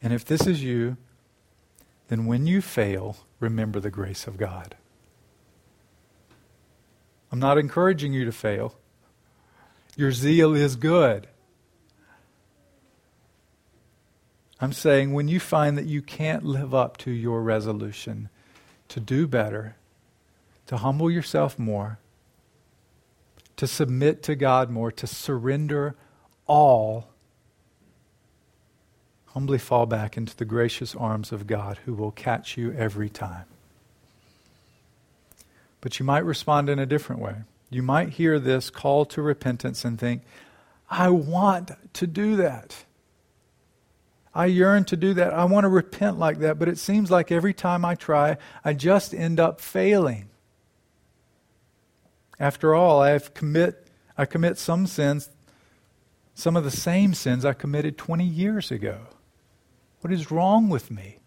And 0.02 0.12
if 0.12 0.26
this 0.26 0.48
is 0.48 0.64
you, 0.64 0.98
then 2.08 2.26
when 2.26 2.48
you 2.48 2.62
fail, 2.62 3.18
remember 3.40 3.80
the 3.80 3.92
grace 3.92 4.26
of 4.26 4.38
God. 4.38 4.76
I'm 7.32 7.40
not 7.40 7.60
encouraging 7.60 8.12
you 8.12 8.26
to 8.26 8.32
fail. 8.32 8.76
Your 9.96 10.12
zeal 10.12 10.56
is 10.56 10.76
good. 10.76 11.28
I'm 14.60 14.74
saying 14.74 15.14
when 15.14 15.28
you 15.28 15.40
find 15.40 15.78
that 15.78 15.86
you 15.86 16.02
can't 16.02 16.44
live 16.44 16.74
up 16.74 16.98
to 16.98 17.12
your 17.12 17.42
resolution 17.44 18.30
to 18.90 19.00
do 19.00 19.28
better, 19.28 19.76
to 20.66 20.78
humble 20.78 21.12
yourself 21.12 21.60
more, 21.60 22.00
to 23.58 23.68
submit 23.68 24.24
to 24.24 24.36
God 24.36 24.70
more, 24.70 24.92
to 24.92 25.06
surrender 25.06 25.96
all, 26.48 27.10
humbly 29.28 29.60
fall 29.60 29.86
back 29.86 30.18
into 30.18 30.36
the 30.36 30.46
gracious 30.46 30.96
arms 30.96 31.32
of 31.32 31.46
God 31.46 31.80
who 31.86 31.94
will 31.94 32.12
catch 32.12 32.58
you 32.58 32.72
every 32.74 33.10
time. 33.10 33.46
But 35.82 36.00
you 36.00 36.06
might 36.06 36.26
respond 36.26 36.70
in 36.70 36.80
a 36.80 36.86
different 36.86 37.22
way. 37.22 37.36
You 37.70 37.84
might 37.84 38.10
hear 38.10 38.40
this 38.40 38.70
call 38.70 39.06
to 39.06 39.22
repentance 39.22 39.86
and 39.86 40.00
think, 40.00 40.24
I 40.90 41.10
want 41.10 41.72
to 41.94 42.08
do 42.08 42.36
that. 42.38 42.86
I 44.38 44.46
yearn 44.46 44.86
to 44.86 44.96
do 44.96 45.16
that. 45.16 45.34
I 45.34 45.46
want 45.46 45.64
to 45.64 45.68
repent 45.68 46.20
like 46.20 46.38
that, 46.40 46.60
but 46.60 46.70
it 46.70 46.78
seems 46.78 47.10
like 47.10 47.32
every 47.32 47.56
time 47.56 47.84
I 47.84 47.96
try, 47.96 48.38
I 48.64 48.74
just 48.74 49.12
end 49.16 49.40
up 49.40 49.60
failing. 49.60 50.30
After 52.40 52.76
all, 52.76 53.02
I 53.02 53.18
commit 53.18 53.88
I 54.16 54.26
commit 54.26 54.60
some 54.60 54.86
sins, 54.86 55.32
some 56.36 56.56
of 56.56 56.64
the 56.64 56.70
same 56.70 57.16
sins 57.16 57.46
I 57.46 57.54
committed 57.54 57.98
20 57.98 58.26
years 58.26 58.70
ago. 58.70 59.08
What 60.02 60.14
is 60.14 60.30
wrong 60.30 60.70
with 60.70 60.92
me? 60.92 61.18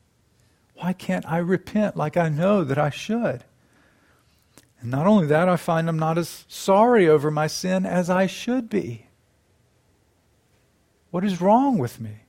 Why 0.77 0.93
can't 0.93 1.29
I 1.29 1.39
repent 1.39 1.97
like 1.97 2.17
I 2.17 2.29
know 2.29 2.63
that 2.63 2.79
I 2.79 2.91
should? 2.91 3.43
And 4.81 4.89
not 4.89 5.09
only 5.09 5.27
that, 5.27 5.49
I 5.49 5.57
find 5.57 5.89
I'm 5.89 5.99
not 5.99 6.17
as 6.17 6.45
sorry 6.47 7.09
over 7.09 7.29
my 7.29 7.49
sin 7.49 7.85
as 7.87 8.09
I 8.09 8.27
should 8.27 8.71
be. 8.71 9.07
What 11.11 11.25
is 11.25 11.41
wrong 11.41 11.77
with 11.77 12.01
me? 12.01 12.21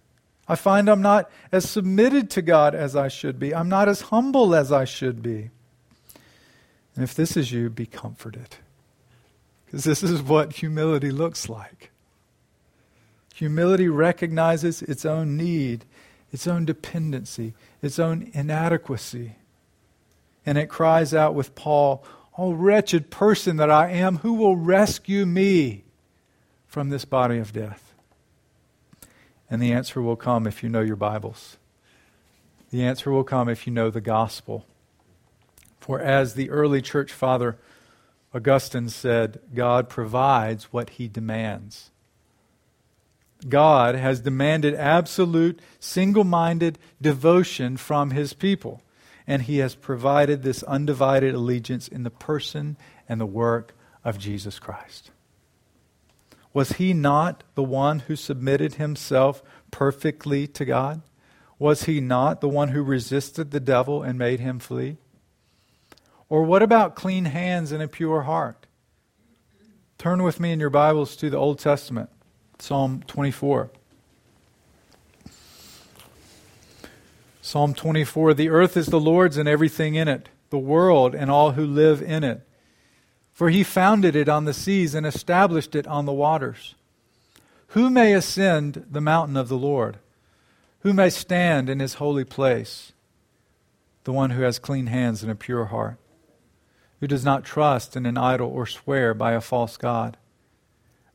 I 0.51 0.55
find 0.55 0.89
I'm 0.89 1.01
not 1.01 1.31
as 1.53 1.69
submitted 1.69 2.29
to 2.31 2.41
God 2.41 2.75
as 2.75 2.93
I 2.93 3.07
should 3.07 3.39
be. 3.39 3.55
I'm 3.55 3.69
not 3.69 3.87
as 3.87 4.01
humble 4.01 4.53
as 4.53 4.69
I 4.69 4.83
should 4.83 5.23
be. 5.23 5.49
And 6.93 7.05
if 7.05 7.15
this 7.15 7.37
is 7.37 7.53
you, 7.53 7.69
be 7.69 7.85
comforted. 7.85 8.57
Because 9.65 9.85
this 9.85 10.03
is 10.03 10.21
what 10.21 10.51
humility 10.51 11.09
looks 11.09 11.47
like. 11.47 11.91
Humility 13.33 13.87
recognizes 13.87 14.81
its 14.81 15.05
own 15.05 15.37
need, 15.37 15.85
its 16.33 16.45
own 16.47 16.65
dependency, 16.65 17.53
its 17.81 17.97
own 17.97 18.29
inadequacy. 18.33 19.35
And 20.45 20.57
it 20.57 20.67
cries 20.67 21.13
out 21.13 21.33
with 21.33 21.55
Paul, 21.55 22.03
Oh, 22.37 22.51
wretched 22.51 23.09
person 23.09 23.55
that 23.55 23.71
I 23.71 23.89
am, 23.91 24.17
who 24.17 24.33
will 24.33 24.57
rescue 24.57 25.25
me 25.25 25.85
from 26.67 26.89
this 26.89 27.05
body 27.05 27.37
of 27.37 27.53
death? 27.53 27.90
And 29.51 29.61
the 29.61 29.71
answer 29.71 30.01
will 30.01 30.15
come 30.15 30.47
if 30.47 30.63
you 30.63 30.69
know 30.69 30.81
your 30.81 30.95
Bibles. 30.95 31.57
The 32.71 32.83
answer 32.83 33.11
will 33.11 33.23
come 33.23 33.49
if 33.49 33.67
you 33.67 33.73
know 33.73 33.91
the 33.91 34.01
gospel. 34.01 34.65
For 35.79 35.99
as 35.99 36.33
the 36.33 36.49
early 36.49 36.81
church 36.81 37.11
father 37.11 37.57
Augustine 38.33 38.89
said, 38.89 39.41
God 39.53 39.89
provides 39.89 40.65
what 40.71 40.91
he 40.91 41.07
demands. 41.07 41.91
God 43.47 43.95
has 43.95 44.21
demanded 44.21 44.73
absolute, 44.73 45.59
single 45.79 46.23
minded 46.23 46.79
devotion 47.01 47.75
from 47.75 48.11
his 48.11 48.33
people 48.33 48.81
and 49.27 49.43
he 49.43 49.59
has 49.59 49.75
provided 49.75 50.43
this 50.43 50.63
undivided 50.63 51.33
allegiance 51.33 51.87
in 51.87 52.03
the 52.03 52.09
person 52.09 52.77
and 53.07 53.21
the 53.21 53.25
work 53.25 53.75
of 54.03 54.17
Jesus 54.17 54.59
Christ. 54.59 55.11
Was 56.53 56.73
he 56.73 56.93
not 56.93 57.43
the 57.55 57.63
one 57.63 57.99
who 57.99 58.15
submitted 58.15 58.75
himself 58.75 59.41
perfectly 59.71 60.47
to 60.47 60.65
God? 60.65 61.01
Was 61.57 61.83
he 61.83 62.01
not 62.01 62.41
the 62.41 62.49
one 62.49 62.69
who 62.69 62.83
resisted 62.83 63.51
the 63.51 63.59
devil 63.59 64.03
and 64.03 64.17
made 64.17 64.39
him 64.39 64.59
flee? 64.59 64.97
Or 66.27 66.43
what 66.43 66.63
about 66.63 66.95
clean 66.95 67.25
hands 67.25 67.71
and 67.71 67.83
a 67.83 67.87
pure 67.87 68.23
heart? 68.23 68.65
Turn 69.97 70.23
with 70.23 70.39
me 70.39 70.51
in 70.51 70.59
your 70.59 70.69
Bibles 70.69 71.15
to 71.17 71.29
the 71.29 71.37
Old 71.37 71.59
Testament, 71.59 72.09
Psalm 72.57 73.03
24. 73.05 73.69
Psalm 77.41 77.73
24 77.73 78.33
The 78.33 78.49
earth 78.49 78.75
is 78.75 78.87
the 78.87 78.99
Lord's 78.99 79.37
and 79.37 79.47
everything 79.47 79.95
in 79.95 80.07
it, 80.07 80.29
the 80.49 80.57
world 80.57 81.13
and 81.13 81.29
all 81.29 81.51
who 81.51 81.65
live 81.65 82.01
in 82.01 82.23
it. 82.23 82.47
For 83.33 83.49
he 83.49 83.63
founded 83.63 84.15
it 84.15 84.29
on 84.29 84.45
the 84.45 84.53
seas 84.53 84.93
and 84.93 85.05
established 85.05 85.75
it 85.75 85.87
on 85.87 86.05
the 86.05 86.13
waters. 86.13 86.75
Who 87.67 87.89
may 87.89 88.13
ascend 88.13 88.85
the 88.91 89.01
mountain 89.01 89.37
of 89.37 89.47
the 89.47 89.57
Lord? 89.57 89.97
Who 90.79 90.93
may 90.93 91.09
stand 91.09 91.69
in 91.69 91.79
his 91.79 91.95
holy 91.95 92.25
place? 92.25 92.91
The 94.03 94.11
one 94.11 94.31
who 94.31 94.41
has 94.41 94.59
clean 94.59 94.87
hands 94.87 95.23
and 95.23 95.31
a 95.31 95.35
pure 95.35 95.65
heart 95.65 95.97
who 97.01 97.07
does 97.07 97.25
not 97.25 97.43
trust 97.43 97.97
in 97.97 98.05
an 98.05 98.17
idol 98.17 98.49
or 98.49 98.65
swear 98.65 99.13
by 99.13 99.33
a 99.33 99.41
false 99.41 99.75
God. 99.75 100.17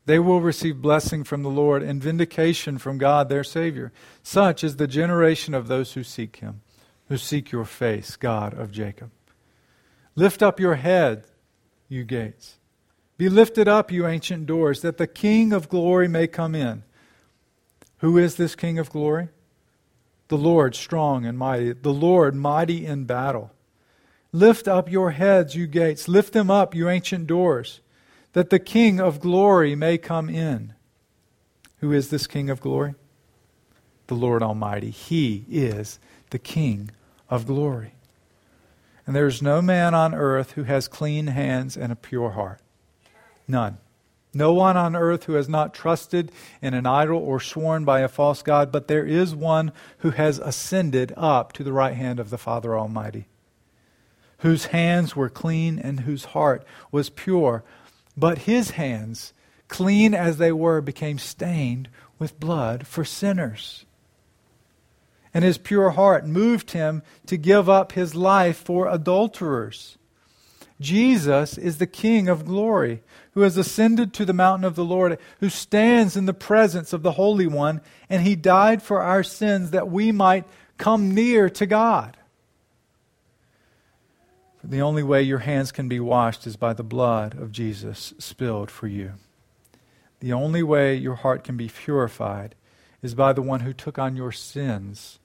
They 0.05 0.19
will 0.19 0.41
receive 0.41 0.81
blessing 0.81 1.23
from 1.23 1.43
the 1.43 1.49
Lord 1.49 1.81
and 1.81 2.03
vindication 2.03 2.77
from 2.77 2.97
God 2.97 3.29
their 3.29 3.43
Savior. 3.43 3.91
Such 4.21 4.63
is 4.63 4.75
the 4.75 4.87
generation 4.87 5.53
of 5.53 5.67
those 5.67 5.93
who 5.93 6.03
seek 6.03 6.37
Him, 6.37 6.61
who 7.07 7.17
seek 7.17 7.51
your 7.51 7.65
face, 7.65 8.17
God 8.17 8.53
of 8.53 8.71
Jacob. 8.71 9.11
Lift 10.15 10.43
up 10.43 10.59
your 10.59 10.75
head, 10.75 11.23
you 11.89 12.03
gates. 12.03 12.57
Be 13.17 13.29
lifted 13.29 13.67
up, 13.67 13.91
you 13.91 14.05
ancient 14.05 14.45
doors, 14.45 14.81
that 14.81 14.97
the 14.97 15.07
King 15.07 15.51
of 15.51 15.69
glory 15.69 16.07
may 16.07 16.27
come 16.27 16.53
in. 16.53 16.83
Who 17.99 18.17
is 18.17 18.35
this 18.35 18.55
King 18.55 18.77
of 18.77 18.91
glory? 18.91 19.29
The 20.27 20.37
Lord 20.37 20.75
strong 20.75 21.25
and 21.25 21.37
mighty, 21.37 21.73
the 21.73 21.93
Lord 21.93 22.35
mighty 22.35 22.85
in 22.85 23.05
battle. 23.05 23.51
Lift 24.31 24.67
up 24.67 24.91
your 24.91 25.11
heads, 25.11 25.55
you 25.55 25.67
gates. 25.67 26.07
Lift 26.07 26.33
them 26.33 26.51
up, 26.51 26.75
you 26.75 26.89
ancient 26.89 27.27
doors, 27.27 27.79
that 28.33 28.49
the 28.49 28.59
King 28.59 28.99
of 28.99 29.19
glory 29.19 29.73
may 29.73 29.97
come 29.97 30.29
in. 30.29 30.73
Who 31.79 31.91
is 31.91 32.09
this 32.09 32.27
King 32.27 32.49
of 32.49 32.59
glory? 32.59 32.95
The 34.07 34.15
Lord 34.15 34.43
Almighty. 34.43 34.91
He 34.91 35.45
is 35.49 35.99
the 36.29 36.39
King 36.39 36.91
of 37.29 37.47
glory. 37.47 37.93
And 39.07 39.15
there 39.15 39.25
is 39.25 39.41
no 39.41 39.59
man 39.59 39.95
on 39.95 40.13
earth 40.13 40.51
who 40.51 40.63
has 40.63 40.87
clean 40.87 41.27
hands 41.27 41.75
and 41.75 41.91
a 41.91 41.95
pure 41.95 42.31
heart. 42.31 42.59
None. 43.47 43.79
No 44.33 44.53
one 44.53 44.77
on 44.77 44.95
earth 44.95 45.23
who 45.23 45.33
has 45.33 45.49
not 45.49 45.73
trusted 45.73 46.31
in 46.61 46.75
an 46.75 46.85
idol 46.85 47.17
or 47.17 47.39
sworn 47.39 47.85
by 47.85 48.01
a 48.01 48.07
false 48.07 48.43
God, 48.43 48.71
but 48.71 48.87
there 48.87 49.05
is 49.05 49.33
one 49.33 49.71
who 49.99 50.11
has 50.11 50.37
ascended 50.37 51.11
up 51.17 51.53
to 51.53 51.63
the 51.63 51.73
right 51.73 51.95
hand 51.95 52.19
of 52.19 52.29
the 52.29 52.37
Father 52.37 52.77
Almighty 52.77 53.25
whose 54.39 54.65
hands 54.65 55.15
were 55.15 55.29
clean 55.29 55.79
and 55.79 56.01
whose 56.01 56.25
heart 56.25 56.63
was 56.91 57.09
pure. 57.09 57.63
But 58.15 58.39
his 58.39 58.71
hands, 58.71 59.33
clean 59.67 60.13
as 60.13 60.37
they 60.37 60.51
were, 60.51 60.81
became 60.81 61.17
stained 61.17 61.89
with 62.19 62.39
blood 62.39 62.87
for 62.87 63.03
sinners. 63.03 63.85
And 65.37 65.45
his 65.45 65.59
pure 65.59 65.91
heart 65.91 66.25
moved 66.25 66.71
him 66.71 67.03
to 67.27 67.37
give 67.37 67.69
up 67.69 67.91
his 67.91 68.15
life 68.15 68.57
for 68.57 68.87
adulterers. 68.87 69.99
Jesus 70.81 71.59
is 71.59 71.77
the 71.77 71.85
King 71.85 72.27
of 72.27 72.43
glory, 72.43 73.03
who 73.33 73.41
has 73.41 73.55
ascended 73.55 74.15
to 74.15 74.25
the 74.25 74.33
mountain 74.33 74.65
of 74.65 74.73
the 74.73 74.83
Lord, 74.83 75.19
who 75.39 75.49
stands 75.49 76.17
in 76.17 76.25
the 76.25 76.33
presence 76.33 76.91
of 76.91 77.03
the 77.03 77.11
Holy 77.11 77.45
One, 77.45 77.81
and 78.09 78.23
he 78.23 78.35
died 78.35 78.81
for 78.81 79.03
our 79.03 79.21
sins 79.21 79.69
that 79.69 79.91
we 79.91 80.11
might 80.11 80.45
come 80.79 81.13
near 81.13 81.51
to 81.51 81.67
God. 81.67 82.17
The 84.63 84.81
only 84.81 85.03
way 85.03 85.21
your 85.21 85.37
hands 85.37 85.71
can 85.71 85.87
be 85.87 85.99
washed 85.99 86.47
is 86.47 86.55
by 86.55 86.73
the 86.73 86.81
blood 86.81 87.39
of 87.39 87.51
Jesus 87.51 88.15
spilled 88.17 88.71
for 88.71 88.87
you. 88.87 89.11
The 90.19 90.33
only 90.33 90.63
way 90.63 90.95
your 90.95 91.13
heart 91.13 91.43
can 91.43 91.57
be 91.57 91.69
purified 91.69 92.55
is 93.03 93.13
by 93.13 93.33
the 93.33 93.43
one 93.43 93.59
who 93.59 93.71
took 93.71 93.99
on 93.99 94.15
your 94.15 94.31
sins, 94.31 95.19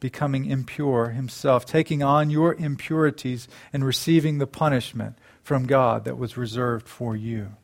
becoming 0.00 0.44
impure 0.46 1.10
himself, 1.10 1.64
taking 1.64 2.02
on 2.02 2.30
your 2.30 2.54
impurities 2.54 3.48
and 3.72 3.84
receiving 3.84 4.38
the 4.38 4.46
punishment 4.46 5.16
from 5.42 5.66
God 5.66 6.04
that 6.04 6.18
was 6.18 6.36
reserved 6.36 6.88
for 6.88 7.16
you. 7.16 7.56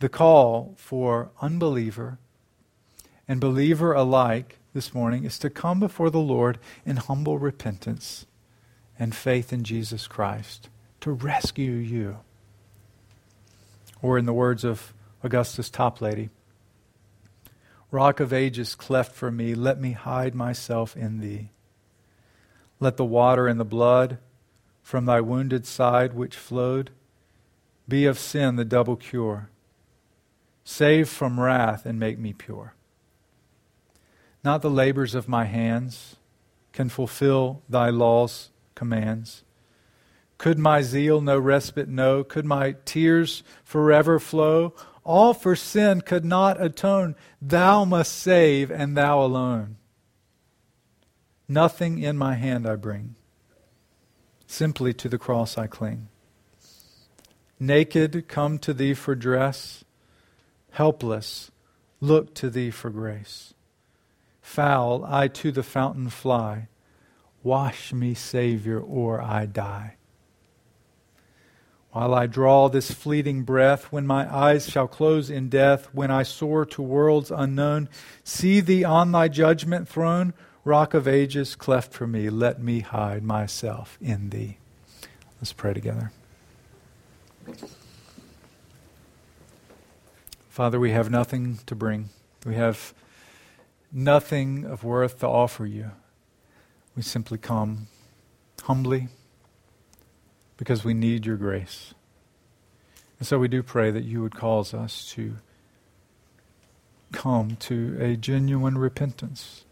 The 0.00 0.08
call 0.08 0.74
for 0.76 1.30
unbeliever 1.40 2.18
and 3.26 3.40
believer 3.40 3.92
alike 3.92 4.58
this 4.72 4.92
morning 4.92 5.24
is 5.24 5.38
to 5.38 5.50
come 5.50 5.80
before 5.80 6.10
the 6.10 6.18
Lord 6.18 6.58
in 6.84 6.96
humble 6.96 7.38
repentance 7.38 8.26
and 8.98 9.14
faith 9.14 9.52
in 9.52 9.64
Jesus 9.64 10.06
Christ 10.06 10.68
to 11.00 11.10
rescue 11.12 11.72
you. 11.72 12.18
Or, 14.02 14.18
in 14.18 14.26
the 14.26 14.34
words 14.34 14.64
of 14.64 14.92
Augustus 15.22 15.70
Toplady, 15.70 16.28
Rock 17.94 18.18
of 18.18 18.32
ages 18.32 18.74
cleft 18.74 19.14
for 19.14 19.30
me, 19.30 19.54
let 19.54 19.80
me 19.80 19.92
hide 19.92 20.34
myself 20.34 20.96
in 20.96 21.20
thee. 21.20 21.50
Let 22.80 22.96
the 22.96 23.04
water 23.04 23.46
and 23.46 23.60
the 23.60 23.64
blood 23.64 24.18
from 24.82 25.06
thy 25.06 25.20
wounded 25.20 25.64
side 25.64 26.12
which 26.12 26.34
flowed 26.34 26.90
be 27.88 28.04
of 28.04 28.18
sin 28.18 28.56
the 28.56 28.64
double 28.64 28.96
cure. 28.96 29.48
Save 30.64 31.08
from 31.08 31.38
wrath 31.38 31.86
and 31.86 32.00
make 32.00 32.18
me 32.18 32.32
pure. 32.32 32.74
Not 34.42 34.60
the 34.60 34.70
labors 34.70 35.14
of 35.14 35.28
my 35.28 35.44
hands 35.44 36.16
can 36.72 36.88
fulfill 36.88 37.62
thy 37.68 37.90
laws 37.90 38.50
commands. 38.74 39.44
Could 40.36 40.58
my 40.58 40.82
zeal 40.82 41.20
no 41.20 41.38
respite 41.38 41.88
know? 41.88 42.24
Could 42.24 42.44
my 42.44 42.74
tears 42.84 43.44
forever 43.62 44.18
flow? 44.18 44.74
All 45.04 45.34
for 45.34 45.54
sin 45.54 46.00
could 46.00 46.24
not 46.24 46.60
atone. 46.60 47.14
Thou 47.40 47.84
must 47.84 48.12
save, 48.12 48.70
and 48.70 48.96
thou 48.96 49.22
alone. 49.22 49.76
Nothing 51.46 51.98
in 51.98 52.16
my 52.16 52.34
hand 52.34 52.66
I 52.66 52.76
bring. 52.76 53.16
Simply 54.46 54.94
to 54.94 55.08
the 55.08 55.18
cross 55.18 55.58
I 55.58 55.66
cling. 55.66 56.08
Naked, 57.60 58.28
come 58.28 58.58
to 58.60 58.72
thee 58.72 58.94
for 58.94 59.14
dress. 59.14 59.84
Helpless, 60.70 61.50
look 62.00 62.34
to 62.34 62.50
thee 62.50 62.70
for 62.70 62.90
grace. 62.90 63.54
Foul, 64.40 65.04
I 65.04 65.28
to 65.28 65.52
the 65.52 65.62
fountain 65.62 66.08
fly. 66.08 66.68
Wash 67.42 67.92
me, 67.92 68.14
Savior, 68.14 68.80
or 68.80 69.20
I 69.20 69.46
die. 69.46 69.96
While 71.94 72.12
I 72.12 72.26
draw 72.26 72.68
this 72.68 72.90
fleeting 72.90 73.44
breath, 73.44 73.92
when 73.92 74.04
my 74.04 74.28
eyes 74.28 74.68
shall 74.68 74.88
close 74.88 75.30
in 75.30 75.48
death, 75.48 75.88
when 75.92 76.10
I 76.10 76.24
soar 76.24 76.66
to 76.66 76.82
worlds 76.82 77.30
unknown, 77.30 77.88
see 78.24 78.58
thee 78.58 78.82
on 78.82 79.12
thy 79.12 79.28
judgment 79.28 79.86
throne, 79.86 80.34
rock 80.64 80.92
of 80.92 81.06
ages, 81.06 81.54
cleft 81.54 81.92
for 81.92 82.08
me, 82.08 82.30
let 82.30 82.60
me 82.60 82.80
hide 82.80 83.22
myself 83.22 83.96
in 84.00 84.30
thee. 84.30 84.58
Let's 85.40 85.52
pray 85.52 85.72
together. 85.72 86.10
Father, 90.48 90.80
we 90.80 90.90
have 90.90 91.12
nothing 91.12 91.60
to 91.66 91.76
bring. 91.76 92.08
We 92.44 92.56
have 92.56 92.92
nothing 93.92 94.64
of 94.64 94.82
worth 94.82 95.20
to 95.20 95.28
offer 95.28 95.64
you. 95.64 95.92
We 96.96 97.02
simply 97.02 97.38
come 97.38 97.86
humbly 98.62 99.10
because 100.56 100.84
we 100.84 100.94
need 100.94 101.26
your 101.26 101.36
grace. 101.36 101.94
And 103.18 103.26
so 103.26 103.38
we 103.38 103.48
do 103.48 103.62
pray 103.62 103.90
that 103.90 104.04
you 104.04 104.22
would 104.22 104.34
cause 104.34 104.74
us 104.74 105.10
to 105.12 105.36
come 107.12 107.56
to 107.56 107.96
a 108.00 108.16
genuine 108.16 108.76
repentance, 108.76 109.64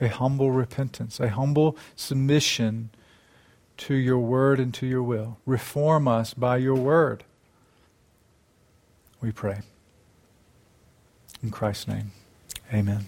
a 0.00 0.08
humble 0.08 0.50
repentance, 0.50 1.18
a 1.18 1.30
humble 1.30 1.76
submission 1.96 2.90
to 3.78 3.94
your 3.94 4.18
word 4.18 4.60
and 4.60 4.74
to 4.74 4.86
your 4.86 5.02
will. 5.02 5.38
Reform 5.46 6.06
us 6.06 6.34
by 6.34 6.58
your 6.58 6.74
word. 6.74 7.24
We 9.20 9.32
pray. 9.32 9.60
In 11.42 11.50
Christ's 11.50 11.88
name, 11.88 12.12
amen. 12.72 13.06